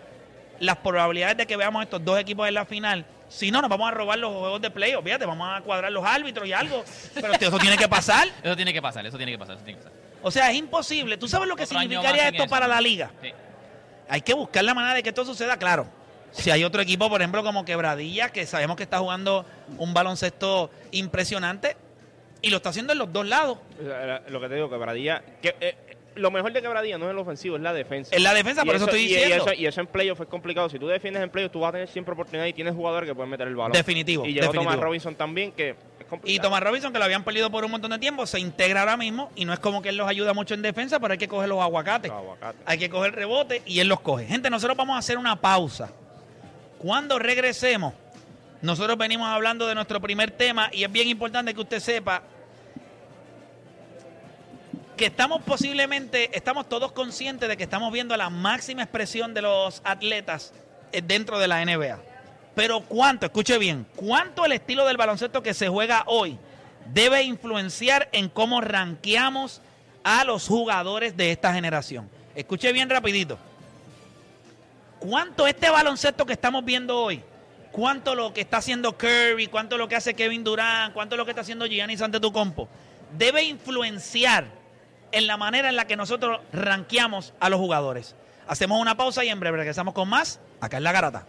las 0.60 0.78
probabilidades 0.78 1.38
de 1.38 1.45
que 1.45 1.58
veamos 1.58 1.84
estos 1.84 2.04
dos 2.04 2.19
equipos 2.19 2.47
en 2.47 2.56
la 2.56 2.65
final, 2.65 3.06
si 3.30 3.50
no, 3.50 3.62
nos 3.62 3.69
vamos 3.69 3.88
a 3.88 3.91
robar 3.91 4.19
los 4.19 4.32
juegos 4.34 4.62
de 4.62 4.69
playoff. 4.71 5.04
Fíjate, 5.04 5.26
vamos 5.26 5.47
a 5.50 5.62
cuadrar 5.62 5.91
los 5.91 6.06
árbitros 6.06 6.47
y 6.47 6.54
algo. 6.54 6.84
Pero 7.13 7.34
eso 7.34 7.58
tiene 7.60 7.78
que 7.78 7.88
pasar. 7.88 8.28
Eso 8.43 8.56
tiene 8.56 8.74
que 8.74 8.82
pasar, 8.82 9.06
eso 9.06 9.17
tiene 9.17 9.32
que 9.32 9.38
pasar, 9.39 9.56
eso 9.56 9.63
tiene 9.63 9.80
que 9.80 9.86
pasar. 9.86 10.00
O 10.21 10.30
sea, 10.32 10.52
es 10.52 10.58
imposible. 10.58 11.17
¿Tú 11.17 11.28
sabes 11.28 11.47
lo 11.47 11.56
que 11.56 11.63
Otro 11.63 11.80
significaría 11.80 12.28
esto 12.28 12.43
eso. 12.43 12.50
para 12.50 12.67
la 12.67 12.82
liga? 12.82 13.12
Sí. 13.21 13.32
Hay 14.12 14.21
que 14.21 14.34
buscar 14.34 14.62
la 14.65 14.74
manera 14.74 14.93
de 14.93 15.02
que 15.04 15.10
esto 15.10 15.24
suceda, 15.24 15.56
claro. 15.58 15.88
Si 16.32 16.52
hay 16.52 16.65
otro 16.65 16.82
equipo, 16.82 17.10
por 17.10 17.21
ejemplo, 17.21 17.43
como 17.43 17.63
Quebradilla, 17.63 18.30
que 18.30 18.45
sabemos 18.45 18.76
que 18.76 18.84
está 18.84 19.00
jugando 19.00 19.45
un 19.78 19.93
baloncesto 19.93 20.69
impresionante 20.91 21.78
y 22.41 22.50
lo 22.50 22.58
está 22.58 22.69
haciendo 22.69 22.91
en 22.91 23.00
los 23.00 23.12
dos 23.13 23.26
lados. 23.26 23.58
Lo 24.28 24.41
que 24.41 24.50
te 24.50 24.56
digo, 24.56 24.69
quebradilla. 24.69 25.24
Que, 25.41 25.56
eh, 25.62 25.76
lo 26.15 26.30
mejor 26.30 26.52
de 26.52 26.62
quebradilla 26.62 26.97
no 26.97 27.06
es 27.06 27.12
el 27.12 27.17
ofensivo, 27.19 27.56
es 27.56 27.62
la 27.62 27.71
defensa. 27.74 28.13
En 28.13 28.24
la 28.24 28.34
defensa, 28.34 28.63
Y 28.63 28.65
por 28.65 28.76
eso, 28.76 28.86
estoy 28.86 29.00
y- 29.02 29.08
diciendo. 29.08 29.36
Y 29.36 29.39
eso, 29.39 29.54
y 29.54 29.65
eso 29.65 29.80
en 29.82 29.88
playoff 29.88 30.19
es 30.19 30.28
complicado. 30.28 30.67
Si 30.67 30.78
tú 30.78 30.88
defiendes 30.88 31.24
en 31.24 31.30
playoff, 31.30 31.52
tú 31.54 31.62
vas 31.62 31.69
a 31.69 31.71
tener 31.74 31.88
siempre 31.88 32.13
oportunidad 32.13 32.45
y 32.47 32.54
tienes 32.54 32.74
jugadores 32.76 33.08
que 33.10 33.15
pueden 33.15 33.30
meter 33.30 33.47
el 33.47 33.56
balón. 33.56 33.71
Definitivo, 33.71 34.26
Y 34.26 34.34
llegó 34.34 34.47
definitivo. 34.47 34.63
Thomas 34.71 34.84
Robinson 34.84 35.15
también, 35.15 35.54
que 35.54 35.69
es. 35.69 35.76
Y 36.24 36.39
Thomas 36.39 36.62
Robinson, 36.62 36.91
que 36.91 37.00
lo 37.00 37.06
habían 37.06 37.24
perdido 37.24 37.50
por 37.50 37.63
un 37.63 37.71
montón 37.71 37.91
de 37.91 38.00
tiempo, 38.00 38.26
se 38.26 38.39
integra 38.39 38.82
ahora 38.82 38.97
mismo 38.97 39.32
y 39.36 39.45
no 39.45 39.54
es 39.54 39.60
como 39.60 39.82
que 39.82 39.89
él 39.89 39.97
los 39.97 40.08
ayuda 40.08 40.34
mucho 40.34 40.54
en 40.54 40.62
defensa, 40.62 41.00
pero 41.00 41.13
hay 41.13 41.17
que 41.17 41.28
coger 41.28 41.50
los 41.50 41.62
aguacates. 41.62 42.12
Los 42.12 42.19
aguacates. 42.19 42.62
Hay 42.65 42.78
que 42.78 42.89
coger 42.89 43.13
rebote 43.15 43.62
y 43.65 43.80
él 43.80 43.88
los 43.88 44.02
coge. 44.02 44.26
Gente, 44.26 44.50
nosotros 44.50 44.78
vamos 44.78 44.95
a 44.95 45.00
hacer 45.00 45.17
una 45.17 45.39
pausa. 45.39 45.91
Cuando 46.78 47.19
regresemos, 47.19 47.93
nosotros 48.62 48.97
venimos 48.97 49.28
hablando 49.28 49.67
de 49.67 49.76
nuestro 49.76 50.02
primer 50.02 50.32
tema 50.32 50.69
y 50.71 50.84
es 50.84 50.91
bien 50.91 51.08
importante 51.08 51.54
que 51.54 51.62
usted 51.62 51.80
sepa 51.80 52.21
que 54.97 55.08
estamos 55.08 55.41
posiblemente, 55.41 56.30
estamos 56.38 56.69
todos 56.69 56.91
conscientes 56.91 57.50
de 57.50 57.58
que 57.58 57.63
estamos 57.63 57.91
viendo 57.91 58.15
la 58.17 58.30
máxima 58.30 58.84
expresión 58.84 59.34
de 59.34 59.41
los 59.41 59.82
atletas 59.84 60.54
eh, 60.91 61.02
dentro 61.02 61.39
de 61.39 61.47
la 61.47 61.65
NBA. 61.65 62.11
Pero 62.56 62.82
cuánto, 62.82 63.26
escuche 63.26 63.58
bien, 63.58 63.86
cuánto 63.96 64.46
el 64.46 64.52
estilo 64.52 64.86
del 64.86 64.98
baloncesto 64.98 65.42
que 65.42 65.54
se 65.54 65.70
juega 65.70 66.04
hoy 66.06 66.38
debe 66.94 67.24
influenciar 67.24 68.10
en 68.12 68.30
cómo 68.30 68.62
ranqueamos 68.62 69.62
a 70.04 70.24
los 70.26 70.48
jugadores 70.48 71.16
de 71.16 71.32
esta 71.32 71.54
generación. 71.54 72.10
Escuche 72.36 72.72
bien 72.74 72.90
rapidito. 72.90 73.38
¿Cuánto 75.00 75.48
este 75.48 75.70
baloncesto 75.70 76.26
que 76.26 76.34
estamos 76.34 76.64
viendo 76.66 76.98
hoy? 76.98 77.24
¿Cuánto 77.72 78.16
lo 78.16 78.34
que 78.34 78.42
está 78.42 78.58
haciendo 78.58 78.98
Curry? 78.98 79.48
¿Cuánto 79.48 79.78
lo 79.78 79.88
que 79.88 79.96
hace 79.96 80.14
Kevin 80.14 80.44
Durant? 80.44 80.94
¿Cuánto 80.94 81.16
lo 81.16 81.26
que 81.26 81.32
está 81.32 81.42
haciendo 81.42 81.66
Giannis 81.66 82.02
Antetokounmpo? 82.02 82.68
Debe 83.18 83.44
influenciar 83.44 84.46
en 85.12 85.28
la 85.28 85.38
manera 85.38 85.70
en 85.70 85.76
la 85.76 85.88
que 85.88 85.96
nosotros 85.96 86.42
ranqueamos 86.52 87.34
a 87.40 87.50
los 87.50 87.60
jugadores. 87.60 88.16
Hacemos 88.48 88.82
una 88.82 88.96
pausa 88.96 89.24
y 89.24 89.30
en 89.30 89.40
breve 89.40 89.58
regresamos 89.58 89.94
con 89.94 90.10
más 90.10 90.40
acá 90.60 90.78
en 90.78 90.84
La 90.84 90.92
Garata. 90.92 91.26